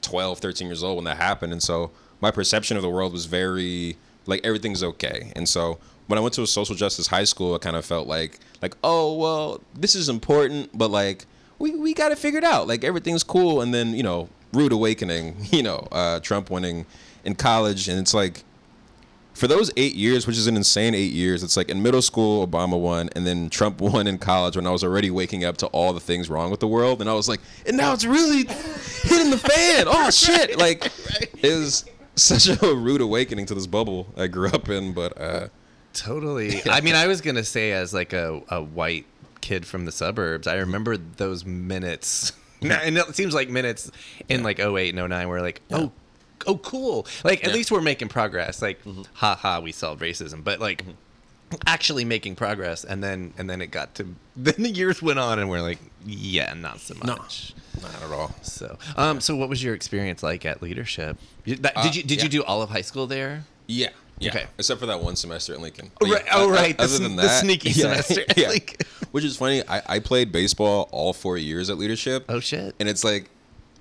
12 0.00 0.38
13 0.38 0.66
years 0.66 0.82
old 0.82 0.96
when 0.96 1.04
that 1.04 1.18
happened 1.18 1.52
and 1.52 1.62
so 1.62 1.90
my 2.22 2.30
perception 2.30 2.76
of 2.78 2.82
the 2.82 2.88
world 2.88 3.12
was 3.12 3.26
very 3.26 3.96
like 4.26 4.40
everything's 4.44 4.82
okay. 4.82 5.32
And 5.36 5.48
so 5.48 5.78
when 6.06 6.18
i 6.18 6.22
went 6.22 6.34
to 6.34 6.42
a 6.42 6.46
social 6.46 6.74
justice 6.74 7.06
high 7.06 7.24
school 7.24 7.54
i 7.54 7.58
kind 7.58 7.76
of 7.76 7.84
felt 7.84 8.06
like 8.06 8.38
like 8.62 8.76
oh 8.82 9.14
well 9.16 9.60
this 9.74 9.94
is 9.94 10.08
important 10.08 10.76
but 10.76 10.90
like 10.90 11.26
we, 11.60 11.76
we 11.76 11.94
got 11.94 12.10
it 12.10 12.18
figured 12.18 12.42
out. 12.42 12.66
Like 12.66 12.82
everything's 12.82 13.22
cool. 13.22 13.60
And 13.60 13.72
then 13.72 13.94
you 13.94 14.02
know 14.02 14.28
rude 14.52 14.72
awakening 14.72 15.36
you 15.52 15.62
know 15.62 15.86
uh, 15.92 16.18
trump 16.18 16.50
winning 16.50 16.84
in 17.24 17.36
college 17.36 17.86
and 17.86 18.00
it's 18.00 18.12
like 18.12 18.42
for 19.40 19.48
those 19.48 19.70
eight 19.78 19.94
years, 19.94 20.26
which 20.26 20.36
is 20.36 20.46
an 20.46 20.54
insane 20.54 20.94
eight 20.94 21.12
years, 21.12 21.42
it's 21.42 21.56
like 21.56 21.70
in 21.70 21.82
middle 21.82 22.02
school, 22.02 22.46
Obama 22.46 22.78
won, 22.78 23.08
and 23.16 23.26
then 23.26 23.48
Trump 23.48 23.80
won 23.80 24.06
in 24.06 24.18
college 24.18 24.54
when 24.54 24.66
I 24.66 24.70
was 24.70 24.84
already 24.84 25.10
waking 25.10 25.46
up 25.46 25.56
to 25.58 25.66
all 25.68 25.94
the 25.94 26.00
things 26.00 26.28
wrong 26.28 26.50
with 26.50 26.60
the 26.60 26.68
world. 26.68 27.00
And 27.00 27.08
I 27.08 27.14
was 27.14 27.26
like, 27.26 27.40
and 27.66 27.74
now 27.74 27.94
it's 27.94 28.04
really 28.04 28.44
hitting 28.44 29.30
the 29.30 29.38
fan. 29.38 29.86
Oh, 29.88 30.10
shit. 30.12 30.58
Like, 30.58 30.92
it 31.42 31.58
was 31.58 31.86
such 32.16 32.48
a 32.48 32.74
rude 32.74 33.00
awakening 33.00 33.46
to 33.46 33.54
this 33.54 33.66
bubble 33.66 34.08
I 34.14 34.26
grew 34.26 34.48
up 34.48 34.68
in. 34.68 34.92
But, 34.92 35.18
uh, 35.18 35.48
Totally. 35.94 36.60
I 36.70 36.82
mean, 36.82 36.94
I 36.94 37.06
was 37.06 37.22
gonna 37.22 37.42
say 37.42 37.72
as 37.72 37.94
like 37.94 38.12
a, 38.12 38.42
a 38.50 38.62
white 38.62 39.06
kid 39.40 39.66
from 39.66 39.86
the 39.86 39.92
suburbs, 39.92 40.46
I 40.46 40.56
remember 40.56 40.98
those 40.98 41.46
minutes. 41.46 42.32
and 42.60 42.98
it 42.98 43.16
seems 43.16 43.32
like 43.32 43.48
minutes 43.48 43.90
in 44.28 44.42
like 44.42 44.60
08 44.60 44.94
and 44.94 45.08
09 45.08 45.28
where 45.30 45.40
like, 45.40 45.62
oh, 45.70 45.92
oh, 46.46 46.58
cool. 46.58 47.06
Like 47.24 47.42
at 47.44 47.50
Yeah. 47.50 47.54
least 47.56 47.70
we're 47.70 47.80
making 47.80 48.08
progress. 48.08 48.60
Like, 48.62 48.80
ha 49.14 49.34
ha, 49.34 49.60
we 49.60 49.72
solved 49.72 50.00
racism. 50.02 50.42
But 50.44 50.60
like, 50.60 50.84
actually 51.66 52.04
making 52.04 52.36
progress, 52.36 52.84
and 52.84 53.02
then 53.02 53.32
and 53.38 53.48
then 53.50 53.60
it 53.60 53.68
got 53.72 53.94
to 53.96 54.06
then 54.36 54.54
the 54.58 54.70
years 54.70 55.02
went 55.02 55.18
on, 55.18 55.38
and 55.38 55.48
we're 55.50 55.62
like, 55.62 55.78
yeah, 56.06 56.54
not 56.54 56.80
so 56.80 56.94
much. 57.04 57.54
not 57.82 57.94
at 58.02 58.10
all. 58.12 58.34
So, 58.42 58.78
um, 58.96 59.20
so 59.20 59.36
what 59.36 59.48
was 59.48 59.62
your 59.62 59.74
experience 59.74 60.22
like 60.22 60.44
at 60.46 60.62
leadership? 60.62 61.16
That- 61.46 61.62
Did 61.62 61.76
Uh, 61.76 61.90
you 61.92 62.02
did 62.02 62.18
yeah. 62.18 62.22
you 62.24 62.28
do 62.28 62.44
all 62.44 62.62
of 62.62 62.70
high 62.70 62.82
school 62.82 63.06
there? 63.06 63.44
Yeah. 63.66 63.88
Yeah. 64.18 64.30
Okay. 64.30 64.46
Except 64.58 64.78
for 64.80 64.84
that 64.86 65.00
one 65.02 65.16
semester 65.16 65.54
at 65.54 65.60
Lincoln. 65.60 65.90
Oh, 65.94 65.96
But 66.00 66.10
right. 66.10 66.24
yeah, 66.26 66.32
Oh, 66.34 66.50
right. 66.50 66.78
Other 66.78 66.88
sn- 66.88 67.02
than 67.04 67.16
the 67.16 67.28
sneaky 67.28 67.70
yeah, 67.74 68.00
semester 68.02 68.22
yeah. 68.36 68.52
Which 69.12 69.24
is 69.24 69.38
funny. 69.38 69.62
I, 69.66 69.80
I 69.86 69.98
played 69.98 70.30
baseball 70.30 70.90
all 70.92 71.14
four 71.14 71.38
years 71.38 71.70
at 71.70 71.78
leadership. 71.78 72.26
Oh 72.28 72.38
shit. 72.38 72.74
And 72.78 72.86
it's 72.88 73.02
like 73.02 73.30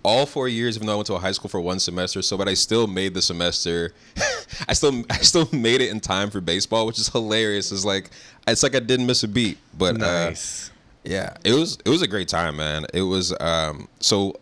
all 0.03 0.25
four 0.25 0.47
years, 0.47 0.75
even 0.75 0.87
though 0.87 0.93
I 0.93 0.95
went 0.97 1.07
to 1.07 1.15
a 1.15 1.19
high 1.19 1.31
school 1.33 1.49
for 1.49 1.59
one 1.59 1.79
semester. 1.79 2.21
So, 2.21 2.37
but 2.37 2.47
I 2.47 2.53
still 2.53 2.87
made 2.87 3.13
the 3.13 3.21
semester. 3.21 3.93
I 4.67 4.73
still, 4.73 5.03
I 5.09 5.17
still 5.17 5.47
made 5.51 5.81
it 5.81 5.89
in 5.89 5.99
time 5.99 6.29
for 6.29 6.39
baseball, 6.41 6.85
which 6.85 6.99
is 6.99 7.09
hilarious. 7.09 7.71
It's 7.71 7.85
like, 7.85 8.09
it's 8.47 8.63
like 8.63 8.75
I 8.75 8.79
didn't 8.79 9.05
miss 9.07 9.23
a 9.23 9.27
beat. 9.27 9.57
But 9.77 9.95
uh, 10.01 10.29
Nice. 10.29 10.71
yeah, 11.03 11.35
it 11.43 11.53
was, 11.53 11.77
it 11.85 11.89
was 11.89 12.01
a 12.01 12.07
great 12.07 12.27
time, 12.29 12.55
man. 12.55 12.85
It 12.93 13.01
was, 13.01 13.33
um, 13.39 13.87
so 13.99 14.35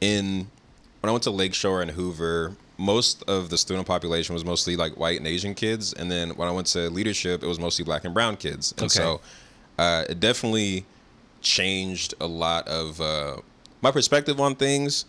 in 0.00 0.48
when 1.00 1.08
I 1.08 1.12
went 1.12 1.22
to 1.24 1.30
Lakeshore 1.30 1.82
and 1.82 1.90
Hoover, 1.92 2.56
most 2.78 3.22
of 3.28 3.48
the 3.48 3.56
student 3.56 3.86
population 3.86 4.34
was 4.34 4.44
mostly 4.44 4.76
like 4.76 4.96
white 4.98 5.18
and 5.18 5.26
Asian 5.26 5.54
kids, 5.54 5.92
and 5.92 6.10
then 6.10 6.30
when 6.30 6.48
I 6.48 6.50
went 6.50 6.66
to 6.68 6.90
leadership, 6.90 7.42
it 7.42 7.46
was 7.46 7.60
mostly 7.60 7.84
black 7.84 8.04
and 8.04 8.12
brown 8.12 8.36
kids, 8.36 8.72
and 8.72 8.86
Okay. 8.86 8.94
so 8.94 9.20
uh, 9.78 10.04
it 10.10 10.18
definitely 10.20 10.84
changed 11.42 12.14
a 12.20 12.26
lot 12.26 12.66
of 12.66 13.00
uh, 13.00 13.36
my 13.86 13.92
perspective 13.92 14.40
on 14.40 14.56
things, 14.56 15.04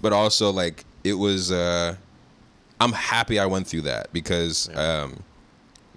but 0.00 0.12
also 0.12 0.50
like 0.50 0.84
it 1.02 1.14
was. 1.14 1.50
Uh, 1.50 1.96
I'm 2.78 2.92
happy 2.92 3.38
I 3.38 3.46
went 3.46 3.66
through 3.66 3.82
that 3.82 4.10
because 4.12 4.70
um, 4.74 5.22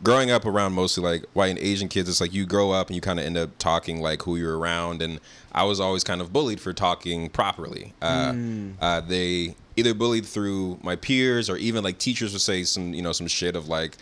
growing 0.01 0.31
up 0.31 0.45
around 0.45 0.73
mostly 0.73 1.03
like 1.03 1.25
white 1.33 1.51
and 1.51 1.59
Asian 1.59 1.87
kids, 1.87 2.09
it's 2.09 2.19
like 2.19 2.33
you 2.33 2.45
grow 2.45 2.71
up 2.71 2.87
and 2.87 2.95
you 2.95 3.01
kind 3.01 3.19
of 3.19 3.25
end 3.25 3.37
up 3.37 3.57
talking 3.57 4.01
like 4.01 4.23
who 4.23 4.35
you're 4.35 4.57
around. 4.57 5.01
And 5.01 5.19
I 5.53 5.63
was 5.63 5.79
always 5.79 6.03
kind 6.03 6.19
of 6.21 6.33
bullied 6.33 6.59
for 6.59 6.73
talking 6.73 7.29
properly. 7.29 7.93
Uh, 8.01 8.33
uh, 8.81 8.99
they 9.01 9.55
either 9.77 9.93
bullied 9.93 10.25
through 10.25 10.79
my 10.81 10.95
peers 10.95 11.49
or 11.49 11.55
even 11.57 11.83
like 11.83 11.99
teachers 11.99 12.33
would 12.33 12.41
say 12.41 12.63
some, 12.63 12.93
you 12.93 13.01
know, 13.01 13.13
some 13.13 13.27
shit 13.27 13.55
of 13.55 13.69
like, 13.69 13.95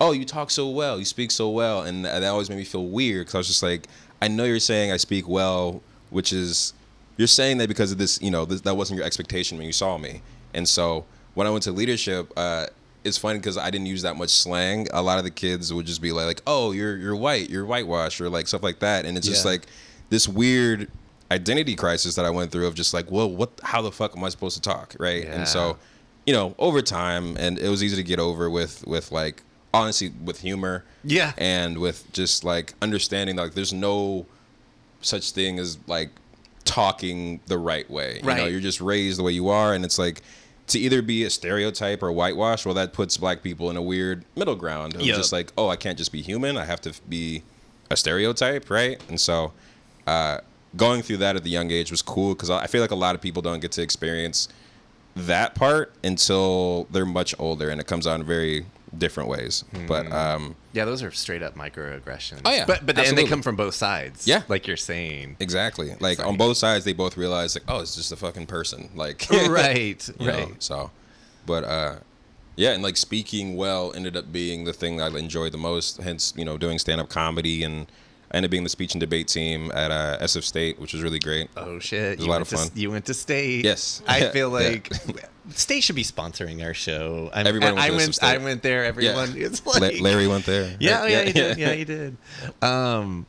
oh, 0.00 0.12
you 0.12 0.24
talk 0.24 0.50
so 0.50 0.70
well, 0.70 0.98
you 1.00 1.04
speak 1.04 1.30
so 1.30 1.50
well. 1.50 1.82
And 1.82 2.04
that 2.06 2.22
always 2.24 2.48
made 2.48 2.56
me 2.56 2.64
feel 2.64 2.86
weird 2.86 3.26
because 3.26 3.34
I 3.34 3.38
was 3.38 3.48
just 3.48 3.62
like, 3.62 3.88
I 4.22 4.28
know 4.28 4.44
you're 4.44 4.60
saying 4.60 4.90
I 4.92 4.96
speak 4.96 5.28
well, 5.28 5.82
which 6.10 6.32
is, 6.32 6.72
you're 7.16 7.28
saying 7.28 7.58
that 7.58 7.68
because 7.68 7.92
of 7.92 7.98
this, 7.98 8.20
you 8.22 8.30
know, 8.30 8.44
this, 8.44 8.60
that 8.62 8.74
wasn't 8.76 8.96
your 8.98 9.06
expectation 9.06 9.58
when 9.58 9.66
you 9.66 9.72
saw 9.72 9.98
me. 9.98 10.22
And 10.54 10.68
so 10.68 11.04
when 11.34 11.46
I 11.46 11.50
went 11.50 11.62
to 11.64 11.72
leadership, 11.72 12.32
uh, 12.36 12.66
it's 13.04 13.18
funny 13.18 13.38
because 13.38 13.56
I 13.58 13.70
didn't 13.70 13.86
use 13.86 14.02
that 14.02 14.16
much 14.16 14.30
slang. 14.30 14.86
A 14.92 15.02
lot 15.02 15.18
of 15.18 15.24
the 15.24 15.30
kids 15.30 15.72
would 15.74 15.86
just 15.86 16.00
be 16.00 16.12
like, 16.12 16.26
like, 16.26 16.42
"Oh, 16.46 16.70
you're 16.72 16.96
you're 16.96 17.16
white, 17.16 17.50
you're 17.50 17.64
whitewashed," 17.66 18.20
or 18.20 18.28
like 18.28 18.46
stuff 18.46 18.62
like 18.62 18.78
that, 18.78 19.04
and 19.06 19.18
it's 19.18 19.26
just 19.26 19.44
like 19.44 19.62
this 20.10 20.28
weird 20.28 20.88
identity 21.30 21.74
crisis 21.74 22.14
that 22.14 22.24
I 22.24 22.30
went 22.30 22.52
through 22.52 22.66
of 22.66 22.74
just 22.74 22.92
like, 22.94 23.10
well, 23.10 23.28
what? 23.28 23.50
How 23.64 23.82
the 23.82 23.90
fuck 23.90 24.16
am 24.16 24.22
I 24.22 24.28
supposed 24.28 24.54
to 24.56 24.62
talk, 24.62 24.94
right? 25.00 25.24
Yeah. 25.24 25.32
And 25.34 25.48
so, 25.48 25.78
you 26.26 26.32
know, 26.32 26.54
over 26.58 26.80
time, 26.82 27.36
and 27.38 27.58
it 27.58 27.68
was 27.68 27.82
easy 27.82 27.96
to 27.96 28.02
get 28.04 28.20
over 28.20 28.48
with 28.48 28.86
with 28.86 29.10
like 29.10 29.42
honestly 29.74 30.12
with 30.22 30.40
humor, 30.42 30.84
Yeah. 31.02 31.32
and 31.38 31.78
with 31.78 32.12
just 32.12 32.44
like 32.44 32.74
understanding 32.82 33.36
that 33.36 33.42
like 33.42 33.54
there's 33.54 33.72
no 33.72 34.26
such 35.00 35.32
thing 35.32 35.58
as 35.58 35.78
like 35.88 36.10
talking 36.64 37.40
the 37.46 37.58
right 37.58 37.88
way. 37.90 38.20
You 38.22 38.26
know, 38.44 38.46
you're 38.46 38.60
just 38.60 38.80
raised 38.80 39.18
the 39.18 39.22
way 39.22 39.32
you 39.32 39.48
are, 39.48 39.74
and 39.74 39.84
it's 39.84 39.98
like 39.98 40.22
to 40.68 40.78
either 40.78 41.02
be 41.02 41.24
a 41.24 41.30
stereotype 41.30 42.02
or 42.02 42.10
whitewash. 42.12 42.64
Well, 42.64 42.74
that 42.74 42.92
puts 42.92 43.16
black 43.16 43.42
people 43.42 43.68
in 43.70 43.76
a 43.76 43.82
weird 43.82 44.24
middle 44.36 44.54
ground 44.56 44.94
of 44.94 45.02
Yep. 45.02 45.16
just 45.16 45.32
like, 45.32 45.52
oh, 45.58 45.68
I 45.68 45.76
can't 45.76 45.98
just 45.98 46.12
be 46.12 46.22
human. 46.22 46.56
I 46.56 46.64
have 46.64 46.80
to 46.82 46.94
be 47.08 47.42
a 47.90 47.96
stereotype, 47.96 48.70
right? 48.70 49.00
And 49.08 49.20
so, 49.20 49.52
uh, 50.06 50.38
going 50.76 51.02
through 51.02 51.18
that 51.18 51.36
at 51.36 51.44
the 51.44 51.50
young 51.50 51.70
age 51.70 51.90
was 51.90 52.00
cool 52.00 52.34
because 52.34 52.48
I 52.48 52.66
feel 52.66 52.80
like 52.80 52.90
a 52.92 52.96
lot 52.96 53.14
of 53.14 53.20
people 53.20 53.42
don't 53.42 53.60
get 53.60 53.72
to 53.72 53.82
experience 53.82 54.48
that 55.14 55.54
part 55.54 55.92
until 56.02 56.84
they're 56.90 57.04
much 57.04 57.34
older, 57.38 57.68
and 57.68 57.78
it 57.80 57.86
comes 57.86 58.06
on 58.06 58.22
very 58.22 58.64
different 58.96 59.28
ways. 59.28 59.64
But 59.86 60.10
um, 60.12 60.56
Yeah, 60.72 60.84
those 60.84 61.02
are 61.02 61.10
straight 61.10 61.42
up 61.42 61.54
microaggressions. 61.54 62.42
Oh, 62.44 62.50
yeah, 62.50 62.64
but 62.66 62.84
but 62.84 62.98
and 62.98 63.16
they 63.16 63.24
come 63.24 63.42
from 63.42 63.56
both 63.56 63.74
sides. 63.74 64.26
Yeah. 64.26 64.42
like 64.48 64.66
you're 64.66 64.76
saying. 64.76 65.36
Exactly. 65.40 65.90
Like 66.00 66.18
like- 66.18 66.26
on 66.26 66.36
both 66.36 66.56
sides, 66.56 66.84
they 66.84 66.92
both 66.92 67.16
realize 67.16 67.54
like, 67.56 67.64
oh, 67.68 67.80
it's 67.80 67.96
just 67.96 68.12
a 68.12 68.16
fucking 68.16 68.46
person. 68.46 68.90
Like, 68.94 69.26
right, 69.48 70.08
you 70.20 70.26
know, 70.26 70.32
right. 70.32 70.62
so, 70.62 70.90
but 71.46 71.64
uh, 71.64 71.94
yeah, 72.56 72.72
and 72.72 72.82
like 72.82 72.96
speaking 72.96 73.56
well 73.56 73.92
ended 73.94 74.16
up 74.16 74.30
being 74.32 74.64
the 74.64 74.72
thing 74.72 74.98
that 74.98 75.14
I 75.14 75.18
enjoyed 75.18 75.52
the 75.52 75.58
most. 75.58 75.98
Hence, 75.98 76.34
you 76.36 76.44
know, 76.44 76.58
doing 76.58 76.78
stand 76.78 77.00
up 77.00 77.08
comedy 77.08 77.62
and 77.64 77.86
I 78.32 78.36
ended 78.36 78.48
up 78.48 78.50
being 78.52 78.64
the 78.64 78.70
speech 78.70 78.94
and 78.94 79.00
debate 79.00 79.28
team 79.28 79.70
at 79.74 79.90
uh, 79.90 80.18
SF 80.22 80.42
State, 80.42 80.80
which 80.80 80.94
was 80.94 81.02
really 81.02 81.18
great. 81.18 81.50
Oh 81.56 81.78
shit! 81.78 82.16
was 82.16 82.26
a 82.26 82.30
lot 82.30 82.40
of 82.40 82.48
to, 82.48 82.56
fun. 82.56 82.68
You 82.74 82.90
went 82.90 83.04
to 83.06 83.14
state. 83.14 83.64
Yes. 83.64 84.02
I 84.08 84.18
Yeah, 84.22 84.30
feel 84.30 84.60
yeah. 84.60 84.68
like 84.68 84.92
state 85.50 85.82
should 85.82 85.96
be 85.96 86.04
sponsoring 86.04 86.64
our 86.64 86.72
show. 86.72 87.30
I'm, 87.34 87.46
Everyone 87.46 87.76
I, 87.76 87.90
went 87.90 88.14
to 88.14 88.20
went. 88.22 88.22
I 88.22 88.38
went 88.38 88.62
there. 88.62 88.84
Everyone. 88.84 89.34
It's 89.36 89.64
La- 89.66 89.78
like 89.78 90.00
Larry 90.00 90.26
went 90.28 90.46
there. 90.46 90.76
Yeah, 90.80 91.00
right? 91.00 91.10
yeah, 91.10 91.24
he 91.24 91.32
did. 91.32 91.58
Yeah, 91.58 91.72
he 91.72 91.84
did. 91.84 92.16
Um, 92.62 93.26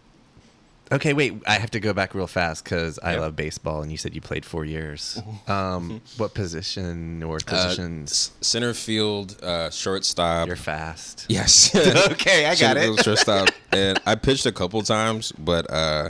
okay, 0.92 1.14
wait. 1.14 1.42
I 1.48 1.54
have 1.54 1.72
to 1.72 1.80
go 1.80 1.94
back 1.94 2.14
real 2.14 2.28
fast 2.28 2.64
because 2.64 3.00
I 3.00 3.16
love 3.16 3.36
baseball, 3.36 3.82
and 3.82 3.92
you 3.92 3.98
said 3.98 4.14
you 4.16 4.22
played 4.22 4.46
four 4.46 4.66
years. 4.66 5.22
Um, 5.48 6.02
what 6.18 6.34
position 6.34 7.22
or 7.24 7.36
Uh, 7.38 7.40
positions? 7.46 8.12
s- 8.12 8.32
center 8.48 8.74
field, 8.74 9.38
uh, 9.44 9.70
shortstop. 9.70 10.48
You're 10.48 10.56
fast. 10.56 11.26
Yes. 11.30 11.76
Okay, 12.12 12.46
I 12.46 12.50
got 12.52 12.58
Center 12.58 12.80
it. 12.80 12.84
field, 12.84 13.04
shortstop. 13.04 13.50
and 13.72 14.00
I 14.06 14.16
pitched 14.16 14.46
a 14.46 14.52
couple 14.52 14.82
times, 14.84 15.32
but 15.34 15.70
uh, 15.72 16.10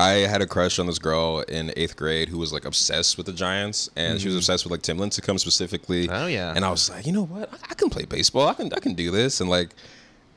I 0.00 0.10
had 0.28 0.42
a 0.42 0.46
crush 0.46 0.78
on 0.78 0.86
this 0.86 0.98
girl 0.98 1.40
in 1.48 1.72
eighth 1.76 1.96
grade 1.96 2.28
who 2.28 2.38
was 2.38 2.52
like 2.52 2.64
obsessed 2.64 3.16
with 3.16 3.26
the 3.26 3.32
Giants, 3.32 3.88
and 3.96 4.20
she 4.20 4.26
was 4.28 4.36
obsessed 4.36 4.64
with 4.64 4.72
like 4.72 4.82
Tim 4.82 4.98
Lincecum 4.98 5.38
specifically. 5.38 6.06
Mm-hmm. 6.08 6.24
Oh, 6.24 6.26
yeah. 6.26 6.52
And 6.54 6.64
I 6.64 6.70
was 6.70 6.90
like, 6.90 7.06
you 7.06 7.12
know 7.12 7.24
what? 7.24 7.52
I, 7.52 7.56
I 7.70 7.74
can 7.74 7.88
play 7.88 8.04
baseball. 8.04 8.48
I 8.48 8.54
can 8.54 8.72
I 8.72 8.80
can 8.80 8.94
do 8.94 9.10
this. 9.10 9.40
And 9.40 9.48
like, 9.48 9.70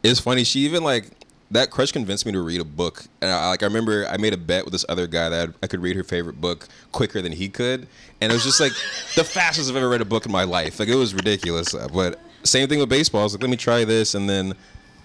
it's 0.04 0.20
funny. 0.20 0.44
She 0.44 0.60
even 0.62 0.84
like 0.84 1.06
that 1.52 1.72
crush 1.72 1.92
convinced 1.92 2.26
me 2.26 2.32
to 2.32 2.42
read 2.42 2.62
a 2.62 2.66
book. 2.66 3.06
And 3.22 3.32
I, 3.32 3.50
like 3.50 3.64
I 3.64 3.66
remember 3.66 4.06
I 4.08 4.18
made 4.18 4.34
a 4.34 4.38
bet 4.38 4.66
with 4.66 4.72
this 4.72 4.86
other 4.88 5.08
guy 5.08 5.30
that 5.30 5.50
I 5.64 5.68
could 5.68 5.82
read 5.82 5.96
her 5.96 6.04
favorite 6.04 6.40
book 6.40 6.68
quicker 6.92 7.22
than 7.22 7.32
he 7.32 7.50
could, 7.50 7.88
and 8.22 8.32
it 8.32 8.36
was 8.36 8.44
just 8.44 8.60
like 8.60 8.74
the 9.16 9.24
fastest 9.24 9.70
I've 9.70 9.76
ever 9.76 9.90
read 9.90 10.02
a 10.02 10.06
book 10.06 10.26
in 10.26 10.32
my 10.32 10.44
life. 10.44 10.80
Like 10.80 10.90
it 10.90 10.96
was 10.96 11.14
ridiculous. 11.14 11.74
Uh, 11.74 11.88
but 11.94 12.20
same 12.44 12.68
thing 12.70 12.80
with 12.80 12.90
baseball. 12.90 13.22
I 13.22 13.24
was 13.26 13.34
like, 13.34 13.42
let 13.42 13.50
me 13.50 13.58
try 13.58 13.84
this, 13.84 14.16
and 14.16 14.30
then 14.30 14.54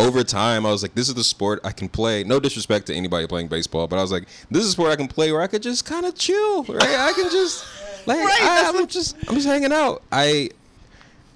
over 0.00 0.24
time, 0.24 0.66
I 0.66 0.72
was 0.72 0.82
like, 0.82 0.94
this 0.94 1.08
is 1.08 1.14
the 1.14 1.24
sport 1.24 1.60
I 1.64 1.70
can 1.70 1.88
play. 1.88 2.24
No 2.24 2.40
disrespect 2.40 2.86
to 2.86 2.94
anybody 2.94 3.26
playing 3.26 3.48
baseball, 3.48 3.86
but 3.86 3.98
I 3.98 4.02
was 4.02 4.12
like, 4.12 4.26
this 4.50 4.62
is 4.62 4.70
a 4.70 4.72
sport 4.72 4.90
I 4.90 4.96
can 4.96 5.08
play 5.08 5.30
where 5.32 5.40
I 5.40 5.46
could 5.46 5.62
just 5.62 5.84
kind 5.84 6.04
of 6.04 6.14
chill, 6.14 6.64
right? 6.64 6.82
I 6.82 7.12
can 7.12 7.30
just 7.30 7.64
like 8.06 8.18
Right, 8.18 8.38
I, 8.42 8.72
I'm 8.74 8.86
just 8.86 9.16
I'm 9.28 9.34
just 9.34 9.46
hanging 9.46 9.72
out. 9.72 10.02
I 10.12 10.50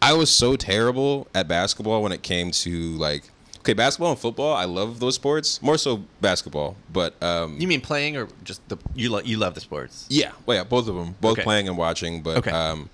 I 0.02 0.12
was 0.12 0.30
so 0.30 0.56
terrible 0.56 1.28
at 1.34 1.48
basketball 1.48 2.02
when 2.02 2.12
it 2.12 2.22
came 2.22 2.50
to 2.50 2.70
like 2.96 3.24
okay, 3.68 3.74
basketball 3.74 4.10
and 4.12 4.18
football. 4.18 4.54
I 4.54 4.64
love 4.64 4.98
those 4.98 5.14
sports 5.14 5.60
more 5.62 5.76
so 5.76 6.02
basketball, 6.22 6.74
but 6.90 7.20
um, 7.22 7.60
You 7.60 7.68
mean 7.68 7.80
playing 7.82 8.16
or 8.16 8.28
just 8.42 8.66
the 8.68 8.78
you 8.94 9.10
lo- 9.10 9.20
you 9.24 9.36
love 9.36 9.54
the 9.54 9.60
sports? 9.60 10.06
yeah, 10.08 10.32
well, 10.46 10.56
yeah, 10.56 10.64
both 10.64 10.88
of 10.88 10.94
them, 10.94 11.14
both 11.20 11.32
Okay. 11.32 11.42
playing 11.42 11.68
and 11.68 11.76
watching. 11.76 12.22
But 12.22 12.38
Okay. 12.38 12.50
um, 12.50 12.88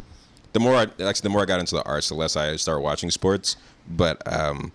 the 0.52 0.58
more 0.60 0.74
I 0.74 0.82
actually 0.84 1.22
the 1.22 1.28
more 1.28 1.42
I 1.42 1.44
got 1.44 1.60
into 1.60 1.76
the 1.76 1.84
arts, 1.84 2.08
the 2.08 2.14
less 2.16 2.34
I 2.37 2.56
started 2.56 2.80
watching 2.80 3.10
sports. 3.12 3.56
But 3.88 4.20
um, 4.32 4.72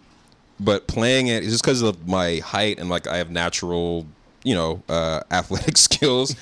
but 0.59 0.87
playing 0.87 1.27
it 1.27 1.43
is 1.43 1.51
just 1.51 1.63
because 1.63 1.81
of 1.81 2.07
my 2.07 2.37
height 2.37 2.79
and 2.79 2.89
like 2.89 3.05
I 3.07 3.17
have 3.17 3.29
natural, 3.29 4.05
you 4.43 4.55
know, 4.55 4.81
uh, 4.87 5.21
athletic 5.31 5.75
skills. 5.77 6.35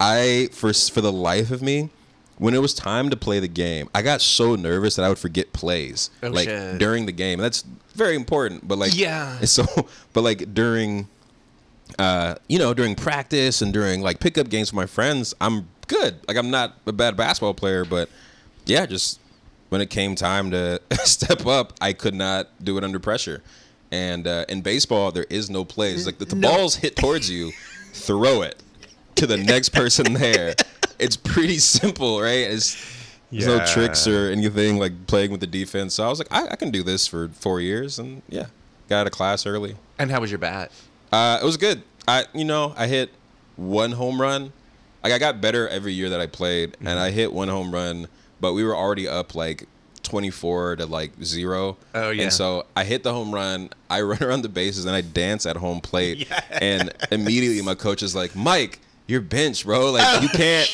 I 0.00 0.48
for 0.52 0.72
for 0.72 1.02
the 1.02 1.12
life 1.12 1.50
of 1.50 1.60
me, 1.60 1.90
when 2.38 2.54
it 2.54 2.58
was 2.62 2.74
time 2.74 3.10
to 3.10 3.16
play 3.16 3.38
the 3.40 3.48
game, 3.48 3.88
I 3.94 4.02
got 4.02 4.20
so 4.20 4.54
nervous 4.56 4.96
that 4.96 5.04
I 5.04 5.08
would 5.08 5.18
forget 5.18 5.52
plays 5.52 6.10
Oh, 6.22 6.28
like 6.30 6.48
shit. 6.48 6.78
during 6.78 7.06
the 7.06 7.12
game. 7.12 7.38
That's 7.38 7.64
very 7.94 8.16
important, 8.16 8.66
but 8.66 8.78
like 8.78 8.96
Yeah. 8.96 9.40
so 9.40 9.64
but 10.12 10.22
like 10.22 10.52
during 10.54 11.08
uh, 11.98 12.34
you 12.48 12.58
know, 12.58 12.74
during 12.74 12.94
practice 12.94 13.62
and 13.62 13.72
during 13.72 14.00
like 14.00 14.18
pickup 14.18 14.48
games 14.48 14.72
with 14.72 14.76
my 14.76 14.86
friends, 14.86 15.34
I'm 15.40 15.68
good. 15.86 16.16
Like 16.26 16.36
I'm 16.36 16.50
not 16.50 16.74
a 16.86 16.92
bad 16.92 17.16
basketball 17.16 17.54
player, 17.54 17.84
but 17.84 18.08
yeah, 18.66 18.86
just 18.86 19.20
when 19.68 19.80
it 19.80 19.90
came 19.90 20.14
time 20.16 20.50
to 20.50 20.80
step 21.04 21.46
up, 21.46 21.72
I 21.80 21.92
could 21.92 22.14
not 22.14 22.48
do 22.64 22.76
it 22.78 22.84
under 22.84 22.98
pressure. 22.98 23.42
And 23.92 24.26
uh, 24.26 24.44
in 24.48 24.60
baseball, 24.62 25.12
there 25.12 25.26
is 25.30 25.50
no 25.50 25.64
plays. 25.64 26.04
Like 26.06 26.18
the, 26.18 26.24
the 26.24 26.34
No. 26.36 26.48
ball's 26.56 26.74
hit 26.76 26.96
towards 26.96 27.30
you, 27.30 27.52
throw 27.92 28.42
it 28.42 28.60
to 29.16 29.26
the 29.26 29.36
next 29.36 29.68
person 29.68 30.14
there. 30.14 30.54
It's 30.98 31.16
pretty 31.16 31.58
simple, 31.58 32.20
right? 32.20 32.50
It's, 32.50 32.76
there's 33.30 33.46
no 33.46 33.64
tricks 33.66 34.06
or 34.06 34.30
anything 34.30 34.78
like 34.78 35.06
playing 35.06 35.30
with 35.30 35.40
the 35.40 35.46
defense. 35.46 35.94
So 35.94 36.04
I 36.04 36.08
was 36.08 36.18
like, 36.18 36.28
I, 36.30 36.48
I 36.48 36.56
can 36.56 36.70
do 36.70 36.82
this 36.82 37.06
for 37.06 37.28
four 37.28 37.60
years, 37.60 37.98
and 37.98 38.22
yeah, 38.28 38.46
got 38.88 39.00
out 39.00 39.06
of 39.06 39.12
class 39.12 39.46
early. 39.46 39.76
And 39.98 40.10
how 40.10 40.20
was 40.20 40.30
your 40.30 40.38
bat? 40.38 40.70
Uh, 41.12 41.38
it 41.42 41.44
was 41.44 41.56
good. 41.56 41.82
I, 42.06 42.26
you 42.32 42.44
know, 42.44 42.74
I 42.76 42.86
hit 42.86 43.10
one 43.56 43.92
home 43.92 44.20
run. 44.20 44.52
Like 45.02 45.12
I 45.12 45.18
got 45.18 45.40
better 45.40 45.68
every 45.68 45.92
year 45.92 46.10
that 46.10 46.20
I 46.20 46.26
played, 46.26 46.76
and 46.80 46.98
I 46.98 47.10
hit 47.10 47.32
one 47.32 47.48
home 47.48 47.72
run. 47.72 48.08
But 48.40 48.52
we 48.52 48.62
were 48.64 48.76
already 48.76 49.08
up 49.08 49.34
like 49.34 49.66
24 50.04 50.76
to 50.76 50.86
like 50.86 51.12
zero. 51.22 51.76
Oh, 51.94 52.10
yeah. 52.10 52.24
And 52.24 52.32
so 52.32 52.66
I 52.76 52.84
hit 52.84 53.02
the 53.02 53.12
home 53.12 53.34
run. 53.34 53.70
I 53.90 54.02
run 54.02 54.22
around 54.22 54.42
the 54.42 54.48
bases 54.48 54.84
and 54.84 54.94
I 54.94 55.00
dance 55.00 55.46
at 55.46 55.56
home 55.56 55.80
plate. 55.80 56.28
Yeah. 56.30 56.40
And 56.50 56.92
immediately 57.10 57.60
my 57.62 57.74
coach 57.74 58.02
is 58.02 58.14
like, 58.14 58.36
Mike, 58.36 58.80
you're 59.06 59.20
bench, 59.20 59.64
bro. 59.64 59.90
Like 59.92 60.22
you 60.22 60.28
can't, 60.34 60.68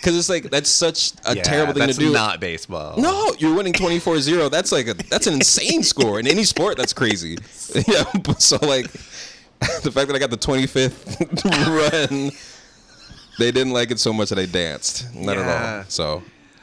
because 0.00 0.16
it's 0.16 0.28
like 0.28 0.50
that's 0.50 0.70
such 0.70 1.12
a 1.24 1.36
Yeah, 1.36 1.42
terrible 1.42 1.72
thing 1.74 1.88
to 1.88 1.94
do. 1.94 2.12
not 2.12 2.40
baseball. 2.40 2.96
No, 3.00 3.34
you're 3.38 3.54
winning 3.54 3.72
24-0. 3.72 4.50
That's 4.50 4.72
like 4.72 4.88
a 4.88 4.94
that's 4.94 5.26
an 5.26 5.34
insane 5.34 5.82
score 5.92 6.18
in 6.20 6.26
any 6.26 6.44
sport. 6.44 6.76
That's 6.76 6.92
crazy. 6.92 7.36
Yeah, 7.88 8.04
so 8.38 8.56
like 8.62 8.90
the 9.82 9.90
fact 9.90 10.06
that 10.08 10.12
I 10.14 10.18
got 10.18 10.30
the 10.30 10.36
25th 10.36 11.44
run, 12.10 12.30
they 13.38 13.50
didn't 13.52 13.72
like 13.72 13.90
it 13.90 13.98
so 13.98 14.12
much 14.12 14.28
that 14.30 14.38
I 14.38 14.46
danced. 14.46 15.14
Not 15.14 15.36
at 15.38 15.78
all. 15.78 15.84
So, 15.88 16.22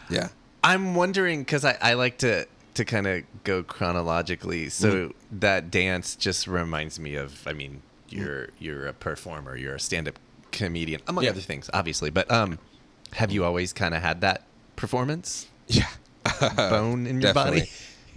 yeah. 0.09 0.29
I'm 0.63 0.95
wondering 0.95 1.41
because 1.41 1.65
I, 1.65 1.77
I 1.81 1.93
like 1.93 2.19
to 2.19 2.47
to 2.75 2.85
kind 2.85 3.05
of 3.05 3.23
go 3.43 3.63
chronologically. 3.63 4.69
So 4.69 4.89
Mm-hmm. 5.09 5.39
that 5.39 5.69
dance 5.71 6.15
just 6.15 6.47
reminds 6.47 6.99
me 6.99 7.15
of. 7.15 7.45
I 7.47 7.53
mean, 7.53 7.81
you're 8.09 8.49
you're 8.59 8.87
a 8.87 8.93
performer. 8.93 9.55
You're 9.57 9.75
a 9.75 9.79
stand 9.79 10.07
up 10.07 10.17
comedian, 10.53 11.01
among 11.07 11.25
Yeah. 11.25 11.31
other 11.31 11.41
things, 11.41 11.69
obviously. 11.73 12.09
But 12.09 12.31
um, 12.31 12.59
have 13.13 13.31
you 13.31 13.43
always 13.43 13.73
kind 13.73 13.93
of 13.93 14.01
had 14.01 14.21
that 14.21 14.43
performance 14.77 15.47
Yeah. 15.67 15.87
bone 16.55 17.05
in 17.07 17.19
your 17.19 17.33
body? 17.33 17.69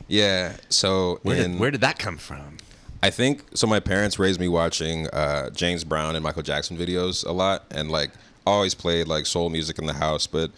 Yeah. 0.06 0.56
So 0.68 1.18
Where 1.22 1.36
in 1.36 1.52
did, 1.52 1.60
where 1.60 1.70
did 1.72 1.80
that 1.80 1.98
come 1.98 2.16
from? 2.18 2.58
I 3.02 3.10
think 3.10 3.42
so. 3.54 3.66
My 3.66 3.80
parents 3.80 4.18
raised 4.18 4.38
me 4.40 4.48
watching 4.48 5.06
uh, 5.08 5.50
James 5.50 5.84
Brown 5.84 6.14
and 6.16 6.22
Michael 6.22 6.42
Jackson 6.42 6.76
videos 6.76 7.26
a 7.26 7.32
lot, 7.32 7.64
and 7.70 7.90
like 7.90 8.10
always 8.46 8.74
played 8.74 9.06
like 9.08 9.26
soul 9.26 9.50
music 9.50 9.78
in 9.78 9.86
the 9.86 9.92
house. 9.92 10.26
But 10.26 10.50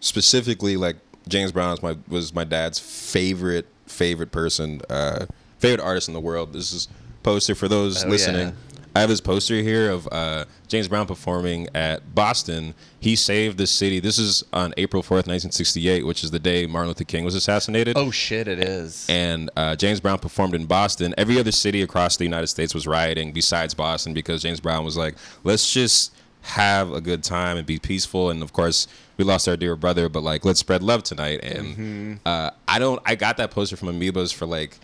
specifically, 0.00 0.76
like 0.76 0.96
James 1.28 1.52
Brown 1.52 1.70
was 1.70 1.82
my 1.82 1.96
was 2.08 2.34
my 2.34 2.44
dad's 2.44 2.78
favorite 2.78 3.66
favorite 3.86 4.30
person, 4.30 4.80
uh, 4.90 5.26
favorite 5.58 5.82
artist 5.84 6.08
in 6.08 6.14
the 6.14 6.20
world. 6.20 6.52
This 6.52 6.72
is 6.72 6.88
poster 7.22 7.54
for 7.54 7.66
those 7.68 8.04
Oh, 8.04 8.08
listening. 8.08 8.48
yeah. 8.48 8.54
I 8.96 9.00
have 9.00 9.10
this 9.10 9.20
poster 9.20 9.56
here 9.56 9.90
of 9.90 10.08
uh, 10.10 10.46
James 10.68 10.88
Brown 10.88 11.06
performing 11.06 11.68
at 11.74 12.14
Boston. 12.14 12.74
He 12.98 13.14
saved 13.14 13.58
the 13.58 13.66
city. 13.66 14.00
This 14.00 14.18
is 14.18 14.42
on 14.54 14.72
April 14.78 15.02
fourth, 15.02 15.26
nineteen 15.26 15.50
sixty 15.50 15.86
eight, 15.90 16.06
which 16.06 16.24
is 16.24 16.30
the 16.30 16.38
day 16.38 16.64
Martin 16.66 16.88
Luther 16.88 17.04
King 17.04 17.22
was 17.22 17.34
assassinated 17.34 17.98
Oh 17.98 18.10
shit! 18.10 18.48
It 18.48 18.58
is. 18.58 19.06
and 19.10 19.50
uh, 19.54 19.76
James 19.76 20.00
Brown 20.00 20.18
performed 20.18 20.54
in 20.54 20.64
Boston. 20.64 21.14
Every 21.18 21.38
other 21.38 21.52
city 21.52 21.82
across 21.82 22.16
the 22.16 22.24
United 22.24 22.46
States 22.46 22.74
was 22.74 22.86
rioting 22.86 23.32
besides 23.32 23.74
Boston 23.74 24.14
because 24.14 24.40
James 24.40 24.60
Brown 24.60 24.82
was 24.82 24.96
like, 24.96 25.14
let's 25.44 25.70
just 25.70 26.14
have 26.40 26.90
a 26.92 27.00
good 27.02 27.22
time 27.22 27.58
and 27.58 27.66
be 27.66 27.78
peaceful. 27.78 28.30
And 28.30 28.42
of 28.42 28.54
course, 28.54 28.88
we 29.18 29.24
lost 29.24 29.46
our 29.46 29.58
dear 29.58 29.76
brother, 29.76 30.08
but 30.08 30.22
like, 30.22 30.44
let's 30.46 30.60
spread 30.60 30.82
love 30.82 31.02
tonight. 31.02 31.40
And 31.44 32.18
uh, 32.24 32.50
I 32.66 32.78
don't, 32.78 33.02
I 33.04 33.14
got 33.14 33.36
that 33.36 33.50
poster 33.50 33.76
from 33.76 33.88
Amoebas 33.88 34.32
for 34.32 34.46
like 34.46 34.78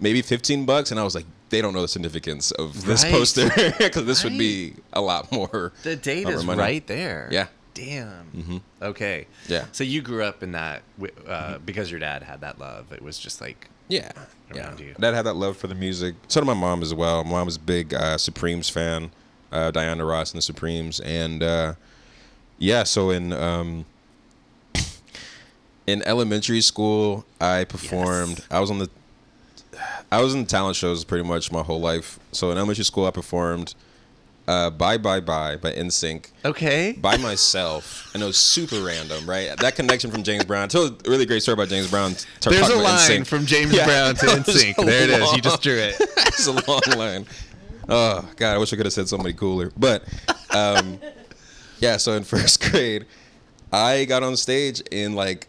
maybe 0.00 0.22
15 0.22 0.66
bucks. 0.66 0.90
And 0.90 0.98
I 0.98 1.04
was 1.04 1.14
like, 1.14 1.26
they 1.50 1.60
don't 1.62 1.72
know 1.74 1.82
the 1.82 1.88
significance 1.88 2.50
of 2.52 2.84
this 2.84 3.02
Right. 3.04 3.12
poster 3.12 3.50
because 3.78 4.04
this 4.04 4.22
would 4.24 4.36
be 4.38 4.74
a 4.92 5.00
lot 5.00 5.30
more. 5.32 5.72
the 5.82 5.96
date 5.96 6.28
is 6.28 6.44
money. 6.44 6.60
right 6.60 6.86
there. 6.86 7.28
Yeah. 7.30 7.46
Damn. 7.74 8.60
Okay. 8.82 9.26
Yeah. 9.46 9.66
So 9.72 9.84
you 9.84 10.02
grew 10.02 10.24
up 10.24 10.42
in 10.42 10.52
that 10.52 10.82
uh, 11.28 11.58
because 11.58 11.90
your 11.90 12.00
dad 12.00 12.22
had 12.24 12.40
that 12.40 12.58
love. 12.58 12.92
It 12.92 13.00
was 13.02 13.18
just 13.18 13.40
like 13.40 13.68
Yeah. 13.88 14.10
Yeah. 14.52 14.66
around 14.66 14.80
you. 14.80 14.94
Dad 14.98 15.14
had 15.14 15.22
that 15.26 15.34
love 15.36 15.56
for 15.56 15.68
the 15.68 15.74
music. 15.76 16.16
So 16.26 16.40
did 16.40 16.46
my 16.46 16.54
mom 16.54 16.82
as 16.82 16.92
well. 16.92 17.22
My 17.24 17.30
mom 17.32 17.46
was 17.46 17.56
a 17.56 17.60
big 17.60 17.94
uh, 17.94 18.18
Supremes 18.18 18.68
fan, 18.68 19.10
uh, 19.52 19.70
Diana 19.70 20.04
Ross 20.04 20.32
and 20.32 20.38
the 20.38 20.42
Supremes. 20.42 20.98
And 21.00 21.42
uh, 21.42 21.74
yeah, 22.58 22.82
so 22.82 23.10
in 23.10 23.32
um, 23.32 23.84
in 25.86 26.02
elementary 26.02 26.60
school, 26.60 27.24
I 27.40 27.64
performed. 27.64 28.44
I 28.50 28.60
was 28.60 28.70
on 28.70 28.78
the 28.78 28.90
I 30.10 30.22
was 30.22 30.34
in 30.34 30.46
talent 30.46 30.76
shows 30.76 31.04
pretty 31.04 31.26
much 31.26 31.52
my 31.52 31.62
whole 31.62 31.80
life. 31.80 32.18
So 32.32 32.50
in 32.50 32.56
elementary 32.56 32.84
school, 32.84 33.06
I 33.06 33.10
performed 33.10 33.74
uh, 34.46 34.70
"Bye 34.70 34.96
Bye 34.96 35.20
Bye" 35.20 35.56
by 35.56 35.72
NSYNC 35.72 36.30
okay. 36.44 36.92
by 36.92 37.18
myself, 37.18 38.10
and 38.14 38.22
it 38.22 38.26
was 38.26 38.38
super 38.38 38.80
random, 38.82 39.28
right? 39.28 39.54
That 39.58 39.76
connection 39.76 40.10
from 40.10 40.22
James 40.22 40.44
Brown. 40.44 40.64
I 40.64 40.66
told 40.68 41.06
a 41.06 41.10
really 41.10 41.26
great 41.26 41.42
story 41.42 41.54
about 41.54 41.68
James 41.68 41.90
Brown. 41.90 42.14
There's 42.40 42.68
a 42.68 42.76
line 42.76 43.20
NSYNC. 43.22 43.26
from 43.26 43.44
James 43.44 43.72
Yeah, 43.72 43.84
Brown 43.84 44.14
to 44.14 44.26
NSYNC. 44.50 44.76
There 44.76 45.04
it 45.04 45.10
is. 45.10 45.32
You 45.34 45.42
just 45.42 45.62
drew 45.62 45.76
it. 45.76 45.96
It's 46.38 46.46
a 46.46 46.52
long 46.52 46.80
line. 46.96 47.26
Oh 47.88 48.28
God, 48.36 48.54
I 48.54 48.58
wish 48.58 48.72
I 48.72 48.76
could 48.76 48.86
have 48.86 48.92
said 48.92 49.08
somebody 49.08 49.34
cooler. 49.34 49.72
But 49.76 50.04
um, 50.50 51.00
yeah, 51.80 51.96
so 51.96 52.12
in 52.12 52.22
first 52.24 52.60
grade, 52.70 53.06
I 53.72 54.04
got 54.04 54.22
on 54.22 54.36
stage 54.36 54.80
in 54.92 55.14
like 55.14 55.48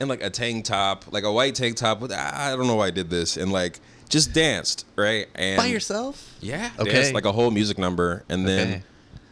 in 0.00 0.08
like 0.08 0.22
a 0.22 0.30
tank 0.30 0.64
top, 0.64 1.04
like 1.12 1.24
a 1.24 1.32
white 1.32 1.54
tank 1.54 1.76
top 1.76 2.00
with 2.00 2.10
I 2.12 2.54
don't 2.56 2.66
know 2.66 2.74
why 2.76 2.86
I 2.88 2.90
did 2.90 3.10
this, 3.10 3.36
and 3.36 3.52
like 3.52 3.80
just 4.08 4.32
danced, 4.32 4.86
right? 4.96 5.26
And 5.34 5.56
By 5.56 5.66
yourself? 5.66 6.34
yeah. 6.40 6.70
Okay. 6.78 6.90
Okay. 6.90 7.12
like 7.12 7.24
a 7.24 7.32
whole 7.32 7.50
music 7.50 7.78
number. 7.78 8.24
And 8.28 8.46
then 8.46 8.68
Okay. 8.68 8.82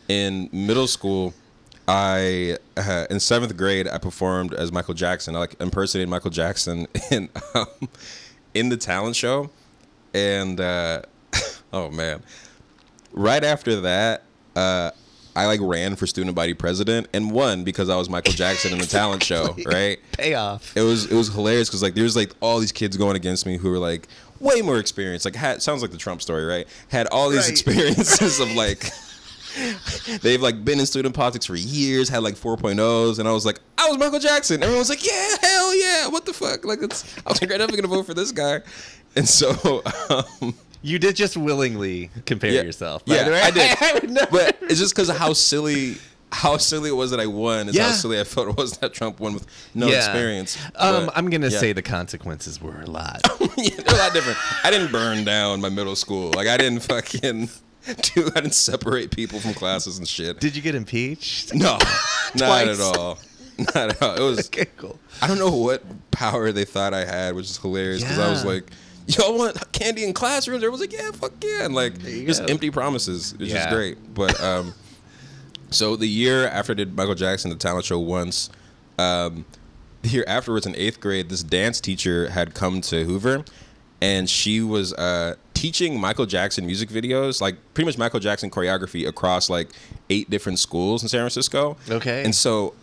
in 0.09 0.49
middle 0.53 0.87
school, 0.87 1.35
I 1.89 2.59
uh, 2.77 3.07
in 3.11 3.19
seventh 3.21 3.57
grade 3.57 3.89
I 3.89 3.99
performed 3.99 4.55
as 4.55 4.71
Michael 4.73 4.95
Jackson. 4.95 5.35
I 5.37 5.41
like 5.41 5.61
impersonated 5.61 6.09
Michael 6.09 6.31
Jackson 6.31 6.87
in 7.11 7.29
um, 7.55 7.67
in 8.55 8.69
the 8.69 8.77
talent 8.77 9.17
show, 9.17 9.51
and 10.15 10.61
uh, 10.61 11.03
oh 11.73 11.91
man, 11.91 12.23
right 13.13 13.43
after 13.43 13.81
that, 13.81 14.23
uh, 14.55 14.91
I 15.35 15.47
like 15.47 15.61
ran 15.63 15.97
for 15.97 16.07
student 16.07 16.37
body 16.37 16.55
president 16.55 17.09
and 17.13 17.33
won 17.33 17.65
because 17.65 17.89
I 17.89 17.97
was 17.97 18.09
Michael 18.09 18.33
Jackson 18.35 18.73
in 18.73 18.79
the 18.79 18.87
talent 18.87 19.23
show. 19.31 19.57
Right? 19.67 19.99
Payoff. 20.13 20.77
it 20.77 20.83
was 20.83 21.11
it 21.11 21.15
was 21.17 21.29
hilarious 21.33 21.69
because 21.69 21.83
like 21.83 21.95
there's 21.95 22.15
like 22.15 22.33
all 22.41 22.61
these 22.61 22.73
kids 22.73 22.97
going 22.97 23.17
against 23.17 23.45
me 23.45 23.57
who 23.57 23.71
were 23.71 23.79
like 23.79 24.07
way 24.43 24.61
more 24.63 24.79
experience. 24.79 25.25
like 25.25 25.35
had 25.37 25.63
sounds 25.63 25.81
like 25.83 25.91
the 25.91 25.97
trump 25.97 26.21
story 26.21 26.45
right 26.45 26.67
had 26.89 27.07
all 27.09 27.31
these 27.31 27.41
Right. 27.43 27.51
experiences 27.51 28.41
of 28.41 28.51
like 28.65 28.91
they've 30.23 30.41
like 30.41 30.65
been 30.65 30.81
in 30.81 30.87
student 30.87 31.15
politics 31.15 31.47
for 31.47 31.55
years 31.55 32.09
had 32.09 32.23
like 32.23 32.35
4.0s 32.35 33.19
and 33.19 33.29
i 33.29 33.33
was 33.33 33.45
like 33.45 33.59
i 33.79 33.89
was 33.89 33.99
michael 33.99 34.19
jackson 34.19 34.63
everyone 34.63 34.79
was 34.81 34.89
like 34.89 35.05
yeah 35.07 35.37
hell 35.43 35.77
yeah 35.79 36.09
what 36.09 36.25
the 36.25 36.33
fuck 36.33 36.65
like 36.65 36.83
it's 36.83 37.05
i 37.27 37.31
was 37.31 37.41
like 37.41 37.51
right 37.51 37.59
definitely 37.59 37.83
gonna 37.83 37.95
vote 37.95 38.07
for 38.07 38.15
this 38.15 38.33
guy 38.33 38.61
and 39.15 39.29
so 39.29 39.83
um, 40.11 40.55
You 40.85 40.99
did 40.99 41.15
just 41.17 41.37
willingly 41.37 42.11
compare 42.27 42.51
yeah, 42.51 42.63
yourself. 42.63 43.05
by 43.05 43.15
yeah 43.17 43.25
the 43.25 43.31
way. 43.31 43.41
i 43.43 43.51
did 43.51 43.77
I 43.81 43.93
would 43.95 44.11
never- 44.11 44.31
but 44.31 44.57
it's 44.63 44.81
just 44.81 44.95
because 44.95 45.09
of 45.11 45.17
how 45.19 45.33
silly 45.35 45.97
how 46.33 46.57
silly 46.57 46.89
it 46.89 46.95
was 46.95 47.11
that 47.11 47.21
i 47.21 47.27
won 47.27 47.69
is 47.69 47.75
Yeah. 47.77 47.89
how 47.89 47.93
silly 47.93 48.19
i 48.19 48.25
felt 48.25 48.49
it 48.49 48.57
was 48.57 48.79
that 48.79 48.93
trump 48.95 49.21
won 49.21 49.35
with 49.35 49.47
no 49.75 49.87
Yeah. 49.87 49.99
experience 49.99 50.57
Um, 50.77 51.07
But- 51.07 51.17
I'm 51.17 51.29
gonna 51.31 51.49
yeah. 51.49 51.59
say 51.59 51.73
the 51.73 51.83
consequences 51.83 52.61
were 52.61 52.81
a 52.81 52.87
lot. 52.87 53.21
yeah, 53.57 53.71
they're 53.77 53.95
a 53.95 53.99
lot 53.99 54.13
different. 54.15 54.39
I 54.65 54.71
didn't 54.71 54.91
burn 54.93 55.25
down 55.25 55.61
my 55.61 55.69
middle 55.69 55.95
school. 55.97 56.33
Like 56.35 56.49
I 56.49 56.57
didn't 56.57 56.81
fucking 56.81 57.49
do. 58.15 58.31
I 58.35 58.41
didn't 58.41 58.55
separate 58.55 59.11
people 59.11 59.41
from 59.41 59.53
classes 59.55 59.99
and 59.99 60.09
shit. 60.09 60.41
Did 60.41 60.57
you 60.57 60.63
get 60.63 60.75
impeached? 60.75 61.55
no, 61.55 61.79
not 62.35 62.67
at 62.69 62.81
all. 62.81 63.19
Not 63.59 63.77
at 63.77 64.03
all. 64.03 64.15
It 64.17 64.21
was. 64.21 64.47
Okay, 64.47 64.67
cool. 64.79 64.99
I 65.21 65.27
don't 65.27 65.39
know 65.39 65.51
what 65.55 65.83
power 66.11 66.51
they 66.53 66.65
thought 66.65 66.95
I 66.95 67.05
had, 67.05 67.35
which 67.35 67.47
is 67.51 67.59
hilarious 67.59 68.03
because 68.03 68.19
I 68.19 68.31
was 68.31 68.45
like, 68.45 68.71
"Y'all 69.07 69.37
want 69.37 69.73
candy 69.73 70.05
in 70.05 70.15
classrooms?" 70.15 70.65
Everyone's 70.65 70.81
like, 70.81 70.93
"Yeah, 70.93 71.11
fuck 71.13 71.33
yeah!" 71.45 71.65
And 71.67 71.75
like 71.75 71.99
just 72.01 72.41
go. 72.41 72.47
empty 72.47 72.71
promises. 72.71 73.35
It's 73.39 73.51
Yeah. 73.51 73.57
just 73.65 73.69
great. 73.71 73.99
But 74.15 74.41
um, 74.41 74.73
so 75.75 75.97
the 75.97 76.07
year 76.07 76.47
after 76.47 76.73
I 76.73 76.75
did 76.75 76.97
Michael 76.97 77.15
Jackson 77.15 77.51
the 77.51 77.57
talent 77.57 77.85
show 77.85 77.99
once, 77.99 78.51
um, 78.99 79.45
the 80.03 80.09
year 80.09 80.25
afterwards 80.27 80.67
in 80.67 80.75
eighth 80.77 81.01
grade, 81.01 81.29
this 81.29 81.43
dance 81.43 81.81
teacher 81.81 82.31
had 82.31 82.55
come 82.55 82.81
to 82.83 83.05
Hoover, 83.05 83.45
and 84.01 84.29
she 84.29 84.61
was 84.61 84.93
uh, 84.95 85.37
teaching 85.55 86.01
Michael 86.01 86.27
Jackson 86.27 86.67
music 86.67 86.89
videos, 86.89 87.41
like 87.41 87.57
pretty 87.75 87.87
much 87.87 87.97
Michael 87.99 88.21
Jackson 88.21 88.51
choreography 88.51 89.07
across 89.07 89.49
like 89.49 89.71
eight 90.11 90.29
different 90.29 90.59
schools 90.59 91.03
in 91.03 91.09
San 91.09 91.21
Francisco. 91.21 91.77
Okay. 91.89 92.25
And 92.25 92.35
so 92.35 92.75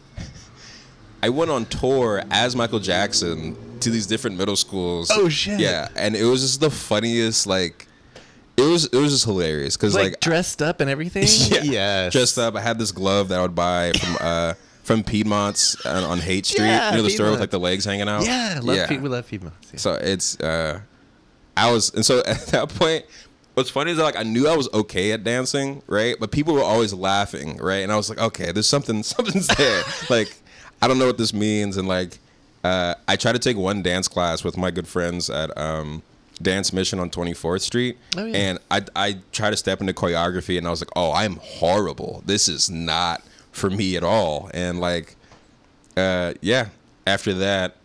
I 1.21 1.29
went 1.29 1.51
on 1.51 1.65
tour 1.65 2.23
as 2.31 2.55
Michael 2.55 2.79
Jackson 2.79 3.57
to 3.81 3.89
these 3.89 4.07
different 4.07 4.37
middle 4.37 4.55
schools. 4.55 5.11
Oh, 5.11 5.27
shit. 5.27 5.59
Yeah, 5.59 5.89
and 5.95 6.15
it 6.15 6.23
was 6.23 6.41
just 6.41 6.61
the 6.61 6.69
funniest. 6.69 7.45
Like, 7.47 7.87
it 8.59 8.69
was 8.71 8.85
it 8.85 8.95
was 8.97 9.11
just 9.11 9.25
hilarious 9.25 9.75
because 9.77 9.95
like, 9.95 10.03
like, 10.13 10.19
dressed 10.19 10.61
up 10.61 10.81
and 10.81 10.89
everything. 10.89 11.23
yeah, 11.49 11.63
Yes. 11.63 12.13
dressed 12.13 12.37
up. 12.37 12.55
I 12.55 12.61
had 12.61 12.77
this 12.79 12.91
glove 12.91 13.29
that 13.29 13.39
I 13.39 13.41
would 13.41 13.55
buy 13.55 13.91
from 13.93 14.17
uh 14.19 14.53
from 14.83 15.03
Piedmont's 15.03 15.85
on, 15.85 16.03
on 16.03 16.17
Haight 16.19 16.45
Street. 16.45 16.65
Yeah, 16.65 16.91
you 16.91 16.97
know 16.97 17.03
the 17.03 17.09
store 17.11 17.29
with 17.31 17.39
like 17.39 17.51
the 17.51 17.59
legs 17.59 17.85
hanging 17.85 18.09
out. 18.09 18.23
Yeah. 18.25 18.59
Love 18.63 18.89
Pe- 18.89 18.97
we 18.97 19.09
love 19.09 19.27
people. 19.27 19.51
So 19.75 19.93
it's 19.93 20.39
uh 20.39 20.81
I 21.57 21.71
was 21.71 21.93
and 21.93 22.05
so 22.05 22.19
at 22.25 22.47
that 22.47 22.69
point 22.69 23.05
what's 23.53 23.69
funny 23.69 23.91
is 23.91 23.97
that 23.97 24.03
like 24.03 24.15
I 24.17 24.23
knew 24.23 24.47
I 24.47 24.55
was 24.55 24.69
okay 24.73 25.11
at 25.11 25.23
dancing, 25.23 25.81
right? 25.87 26.15
But 26.19 26.31
people 26.31 26.53
were 26.53 26.63
always 26.63 26.93
laughing, 26.93 27.57
right? 27.57 27.79
And 27.83 27.91
I 27.91 27.97
was 27.97 28.09
like, 28.09 28.19
okay, 28.19 28.51
there's 28.51 28.69
something 28.69 29.03
something's 29.15 29.47
there. 29.47 29.83
like 30.09 30.35
I 30.81 30.87
don't 30.87 30.97
know 30.99 31.07
what 31.07 31.17
this 31.17 31.33
means 31.33 31.77
and 31.77 31.87
like 31.87 32.17
uh 32.63 32.95
I 33.07 33.15
tried 33.15 33.33
to 33.33 33.39
take 33.39 33.57
one 33.57 33.81
dance 33.83 34.07
class 34.07 34.43
with 34.43 34.57
my 34.57 34.71
good 34.71 34.87
friends 34.87 35.29
at 35.29 35.55
um 35.57 36.01
Dance 36.41 36.71
Mission 36.73 36.99
on 36.99 37.09
24th 37.09 37.61
Street. 37.61 37.97
Oh, 38.17 38.25
yeah. 38.25 38.37
And 38.37 38.59
I 38.71 38.83
I 38.95 39.17
tried 39.31 39.51
to 39.51 39.57
step 39.57 39.81
into 39.81 39.93
choreography 39.93 40.57
and 40.57 40.65
I 40.67 40.69
was 40.69 40.81
like, 40.81 40.91
"Oh, 40.95 41.11
I'm 41.11 41.37
horrible. 41.37 42.23
This 42.25 42.47
is 42.47 42.69
not 42.69 43.21
for 43.51 43.69
me 43.69 43.95
at 43.97 44.03
all." 44.03 44.49
And 44.53 44.79
like 44.79 45.15
uh 45.97 46.33
yeah, 46.41 46.69
after 47.05 47.33
that 47.35 47.75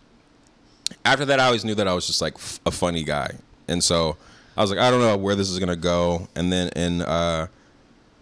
after 1.05 1.25
that, 1.25 1.41
I 1.41 1.47
always 1.47 1.65
knew 1.65 1.75
that 1.75 1.89
I 1.89 1.95
was 1.95 2.07
just 2.07 2.21
like 2.21 2.35
f- 2.35 2.61
a 2.67 2.71
funny 2.71 3.05
guy, 3.05 3.33
and 3.69 3.83
so 3.83 4.17
I 4.57 4.61
was 4.61 4.71
like, 4.71 4.79
I 4.79 4.91
don't 4.91 5.01
know 5.01 5.17
where 5.17 5.35
this 5.35 5.51
is 5.51 5.59
gonna 5.59 5.77
go. 5.77 6.29
And 6.37 6.53
then 6.53 6.69
in 6.77 7.03
uh, 7.03 7.49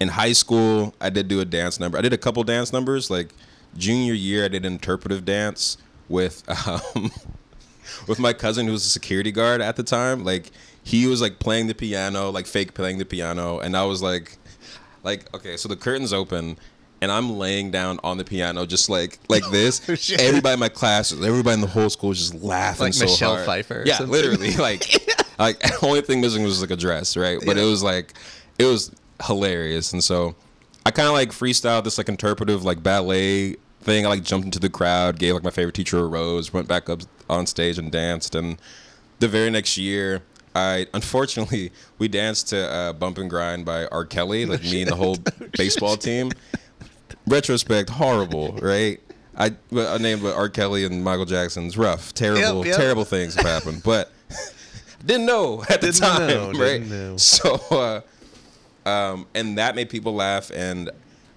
in 0.00 0.08
high 0.08 0.32
school, 0.32 0.94
I 1.00 1.10
did 1.10 1.28
do 1.28 1.40
a 1.40 1.44
dance 1.44 1.78
number. 1.78 1.98
I 1.98 2.00
did 2.00 2.12
a 2.12 2.18
couple 2.18 2.42
dance 2.44 2.72
numbers. 2.72 3.10
Like 3.10 3.34
junior 3.76 4.14
year, 4.14 4.44
I 4.44 4.48
did 4.48 4.64
interpretive 4.64 5.24
dance 5.24 5.76
with 6.08 6.42
um, 6.66 7.10
with 8.06 8.18
my 8.18 8.32
cousin 8.32 8.66
who 8.66 8.72
was 8.72 8.84
a 8.86 8.90
security 8.90 9.32
guard 9.32 9.60
at 9.60 9.76
the 9.76 9.82
time. 9.82 10.24
Like 10.24 10.50
he 10.84 11.06
was 11.06 11.20
like 11.20 11.38
playing 11.38 11.66
the 11.68 11.74
piano, 11.74 12.30
like 12.30 12.46
fake 12.46 12.74
playing 12.74 12.98
the 12.98 13.04
piano, 13.04 13.58
and 13.60 13.76
I 13.76 13.84
was 13.84 14.02
like, 14.02 14.36
like 15.02 15.32
okay, 15.34 15.56
so 15.56 15.68
the 15.68 15.76
curtains 15.76 16.12
open. 16.12 16.58
And 17.00 17.10
I'm 17.10 17.36
laying 17.36 17.72
down 17.72 17.98
on 18.04 18.16
the 18.16 18.22
piano, 18.24 18.64
just 18.64 18.88
like 18.88 19.18
like 19.28 19.42
this. 19.50 19.80
Oh, 19.88 20.22
everybody 20.22 20.54
in 20.54 20.60
my 20.60 20.68
class, 20.68 21.10
everybody 21.10 21.54
in 21.54 21.60
the 21.60 21.66
whole 21.66 21.90
school, 21.90 22.10
was 22.10 22.18
just 22.18 22.34
laughing 22.44 22.84
Like 22.84 22.94
so 22.94 23.06
Michelle 23.06 23.34
hard. 23.34 23.44
Pfeiffer 23.44 23.82
Yeah, 23.84 23.96
something. 23.96 24.12
literally. 24.12 24.52
Like, 24.56 24.84
like 25.36 25.58
the 25.58 25.78
only 25.82 26.02
thing 26.02 26.20
missing 26.20 26.44
was 26.44 26.60
like 26.60 26.70
a 26.70 26.76
dress, 26.76 27.16
right? 27.16 27.40
But 27.44 27.58
it 27.58 27.64
was 27.64 27.82
like, 27.82 28.14
it 28.60 28.66
was 28.66 28.92
hilarious, 29.26 29.92
and 29.92 30.04
so 30.04 30.36
I 30.86 30.92
kind 30.92 31.08
of 31.08 31.14
like 31.14 31.30
freestyled 31.30 31.82
this 31.82 31.98
like 31.98 32.08
interpretive 32.08 32.62
like 32.64 32.84
ballet 32.84 33.56
thing. 33.84 34.06
I 34.06 34.08
like 34.10 34.22
jumped 34.22 34.44
into 34.44 34.58
the 34.58 34.70
crowd, 34.70 35.18
gave 35.18 35.34
like 35.34 35.42
my 35.44 35.50
favorite 35.50 35.74
teacher 35.74 35.98
a 35.98 36.06
rose, 36.06 36.52
went 36.52 36.68
back 36.68 36.88
up 36.88 37.00
on 37.28 37.46
stage 37.46 37.78
and 37.78 37.90
danced. 37.90 38.34
And 38.34 38.58
the 39.18 39.28
very 39.28 39.50
next 39.50 39.76
year, 39.78 40.22
I 40.54 40.86
unfortunately 40.94 41.72
we 41.98 42.08
danced 42.08 42.48
to 42.48 42.70
uh, 42.70 42.92
"Bump 42.92 43.18
and 43.18 43.28
Grind" 43.30 43.64
by 43.64 43.86
R. 43.86 44.04
Kelly, 44.04 44.46
like 44.46 44.62
me 44.62 44.82
and 44.82 44.90
the 44.90 44.96
whole 44.96 45.16
baseball 45.56 45.96
team. 45.96 46.32
Retrospect, 47.26 47.88
horrible, 47.90 48.52
right? 48.60 49.00
I, 49.36 49.54
I 49.74 49.98
named 49.98 50.24
R. 50.24 50.48
Kelly 50.48 50.84
and 50.84 51.02
Michael 51.04 51.24
Jackson's 51.24 51.78
rough, 51.78 52.12
terrible, 52.12 52.58
Yep, 52.58 52.66
yep. 52.66 52.76
terrible 52.76 53.04
things 53.04 53.34
have 53.36 53.46
happened, 53.46 53.82
but 53.82 54.10
didn't 55.06 55.26
know 55.26 55.62
at 55.70 55.80
the 55.80 55.86
Didn't 55.92 56.00
time, 56.00 56.28
know, 56.28 56.52
right? 56.52 57.18
So, 57.20 57.54
uh, 57.70 58.88
um, 58.88 59.26
and 59.34 59.56
that 59.58 59.74
made 59.74 59.88
people 59.88 60.14
laugh. 60.14 60.50
And 60.54 60.90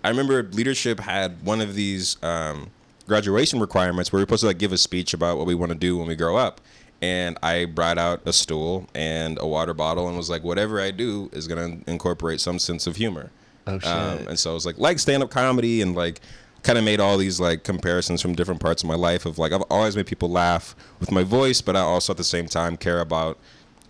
I 0.05 0.09
remember 0.09 0.43
leadership 0.43 0.99
had 0.99 1.43
one 1.43 1.61
of 1.61 1.73
these 1.73 2.21
um, 2.21 2.69
graduation 3.07 3.59
requirements 3.59 4.11
where 4.13 4.19
we 4.19 4.21
are 4.21 4.27
supposed 4.27 4.41
to 4.41 4.47
like 4.47 4.59
give 4.59 4.71
a 4.71 4.77
speech 4.77 5.15
about 5.15 5.39
what 5.39 5.47
we 5.47 5.55
want 5.55 5.71
to 5.71 5.77
do 5.77 5.97
when 5.97 6.07
we 6.07 6.15
grow 6.15 6.37
up. 6.37 6.61
And 7.01 7.39
I 7.41 7.65
brought 7.65 7.97
out 7.97 8.21
a 8.23 8.31
stool 8.31 8.87
and 8.93 9.39
a 9.41 9.47
water 9.47 9.73
bottle 9.73 10.07
and 10.07 10.15
was 10.15 10.29
like, 10.29 10.43
whatever 10.43 10.79
I 10.79 10.91
do 10.91 11.31
is 11.33 11.47
gonna 11.47 11.79
incorporate 11.87 12.39
some 12.39 12.59
sense 12.59 12.85
of 12.85 12.97
humor. 12.97 13.31
Oh, 13.65 13.79
shit. 13.79 13.89
Um, 13.89 14.27
and 14.27 14.37
so 14.37 14.51
it 14.51 14.53
was 14.53 14.65
like 14.67 14.77
like 14.77 14.99
stand 14.99 15.23
up 15.23 15.31
comedy 15.31 15.81
and 15.81 15.95
like 15.95 16.21
kind 16.61 16.77
of 16.77 16.83
made 16.83 16.99
all 16.99 17.17
these 17.17 17.39
like 17.39 17.63
comparisons 17.63 18.21
from 18.21 18.35
different 18.35 18.61
parts 18.61 18.83
of 18.83 18.87
my 18.87 18.95
life 18.95 19.25
of 19.25 19.39
like 19.39 19.53
I've 19.53 19.63
always 19.71 19.95
made 19.95 20.05
people 20.05 20.29
laugh 20.29 20.75
with 20.99 21.11
my 21.11 21.23
voice, 21.23 21.61
but 21.61 21.75
I 21.75 21.79
also 21.79 22.13
at 22.13 22.17
the 22.17 22.23
same 22.23 22.45
time 22.45 22.77
care 22.77 22.99
about 22.99 23.39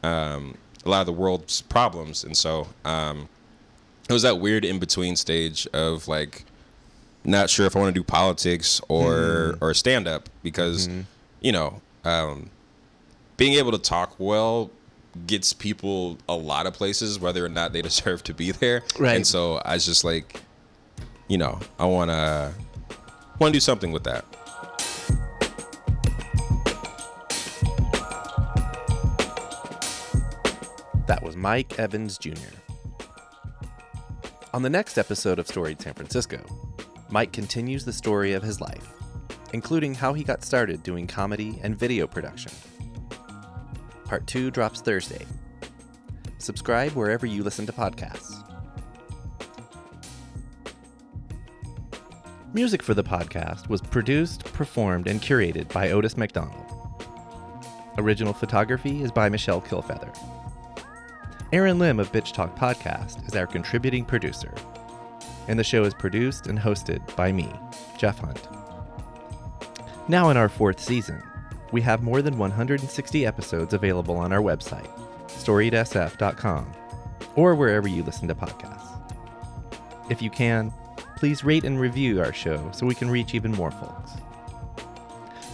um, 0.02 0.56
a 0.86 0.90
lot 0.90 1.02
of 1.02 1.08
the 1.08 1.14
world's 1.14 1.62
problems. 1.62 2.24
And 2.24 2.38
so 2.38 2.70
um, 2.86 3.28
it 4.10 4.14
was 4.14 4.22
that 4.22 4.40
weird 4.40 4.64
in 4.64 4.80
between 4.80 5.16
stage 5.16 5.68
of 5.74 6.08
like 6.08 6.46
not 7.24 7.50
sure 7.50 7.66
if 7.66 7.76
I 7.76 7.80
want 7.80 7.94
to 7.96 8.00
do 8.00 8.04
politics 8.04 8.80
or 8.88 9.58
or 9.62 9.74
stand 9.74 10.08
up 10.08 10.30
because 10.44 10.88
you 11.42 11.52
know 11.52 11.82
um, 12.04 12.50
being 13.38 13.54
able 13.54 13.72
to 13.72 13.80
talk 13.80 14.16
well 14.20 14.70
gets 15.28 15.54
people 15.54 16.18
a 16.28 16.36
lot 16.36 16.68
of 16.68 16.74
places 16.74 17.20
whether 17.20 17.44
or 17.44 17.50
not 17.50 17.74
they 17.74 17.82
deserve 17.90 18.24
to 18.24 18.34
be 18.34 18.52
there. 18.52 18.84
Right. 19.00 19.16
And 19.16 19.26
so 19.28 19.56
I 19.66 19.74
was 19.74 19.86
just 19.86 20.04
like, 20.04 20.42
you 21.28 21.38
know, 21.38 21.60
I 21.80 21.86
want 21.86 22.12
to 22.12 22.54
want 23.40 23.54
to 23.54 23.58
do 23.58 23.60
something 23.60 23.92
with 23.92 24.04
that. 24.04 24.26
That 31.08 31.22
was 31.22 31.36
Mike 31.36 31.78
Evans 31.78 32.18
Jr. 32.18 32.34
On 34.56 34.62
the 34.62 34.70
next 34.70 34.98
episode 34.98 35.38
of 35.38 35.48
Storied 35.48 35.82
San 35.82 35.94
Francisco, 35.96 36.40
Mike 37.10 37.34
continues 37.34 37.84
the 37.84 37.92
story 37.92 38.32
of 38.32 38.42
his 38.42 38.62
life, 38.62 38.88
including 39.52 39.94
how 39.94 40.14
he 40.14 40.24
got 40.24 40.46
started 40.46 40.82
doing 40.82 41.08
comedy 41.08 41.60
and 41.62 41.78
video 41.78 42.08
production. 42.08 42.54
Part 44.06 44.26
2 44.28 44.52
drops 44.52 44.80
Thursday. 44.80 45.26
Subscribe 46.38 46.94
wherever 46.94 47.26
you 47.26 47.44
listen 47.44 47.66
to 47.66 47.74
podcasts. 47.74 48.42
Music 52.54 52.82
for 52.82 52.94
the 52.94 53.04
podcast 53.04 53.68
was 53.68 53.82
produced, 53.82 54.46
performed, 54.54 55.10
and 55.10 55.22
curated 55.22 55.68
by 55.74 55.92
Otis 55.92 56.16
McDonald. 56.16 56.66
Original 57.98 58.32
photography 58.32 59.04
is 59.04 59.12
by 59.12 59.28
Michelle 59.28 59.60
Kilfeather. 59.60 60.18
Aaron 61.54 61.78
Lim 61.78 62.00
of 62.00 62.12
Bitch 62.12 62.34
Talk 62.34 62.58
Podcast 62.58 63.28
is 63.28 63.36
our 63.36 63.46
contributing 63.46 64.04
producer. 64.04 64.54
And 65.48 65.60
the 65.60 65.64
show 65.64 65.84
is 65.84 65.94
produced 65.94 66.48
and 66.48 66.58
hosted 66.58 67.16
by 67.16 67.32
me, 67.32 67.54
Jeff 67.98 68.18
Hunt. 68.18 68.48
Now, 70.08 70.30
in 70.32 70.38
our 70.38 70.50
fourth 70.50 70.80
season, 70.80 71.22
we 71.72 71.82
have 71.82 72.02
more 72.02 72.24
than 72.24 72.38
160 72.38 73.26
episodes 73.26 73.74
available 73.74 74.18
on 74.18 74.34
our 74.34 74.42
website, 74.42 74.90
storiedsf.com, 75.28 76.72
or 77.36 77.54
wherever 77.54 77.88
you 77.88 78.02
listen 78.02 78.28
to 78.28 78.36
podcasts. 78.36 79.00
If 80.10 80.22
you 80.22 80.32
can, 80.32 80.74
please 81.16 81.44
rate 81.44 81.64
and 81.64 81.80
review 81.80 82.22
our 82.22 82.34
show 82.34 82.72
so 82.72 82.88
we 82.88 82.96
can 82.96 83.10
reach 83.10 83.36
even 83.36 83.52
more 83.52 83.72
folks. 83.72 84.14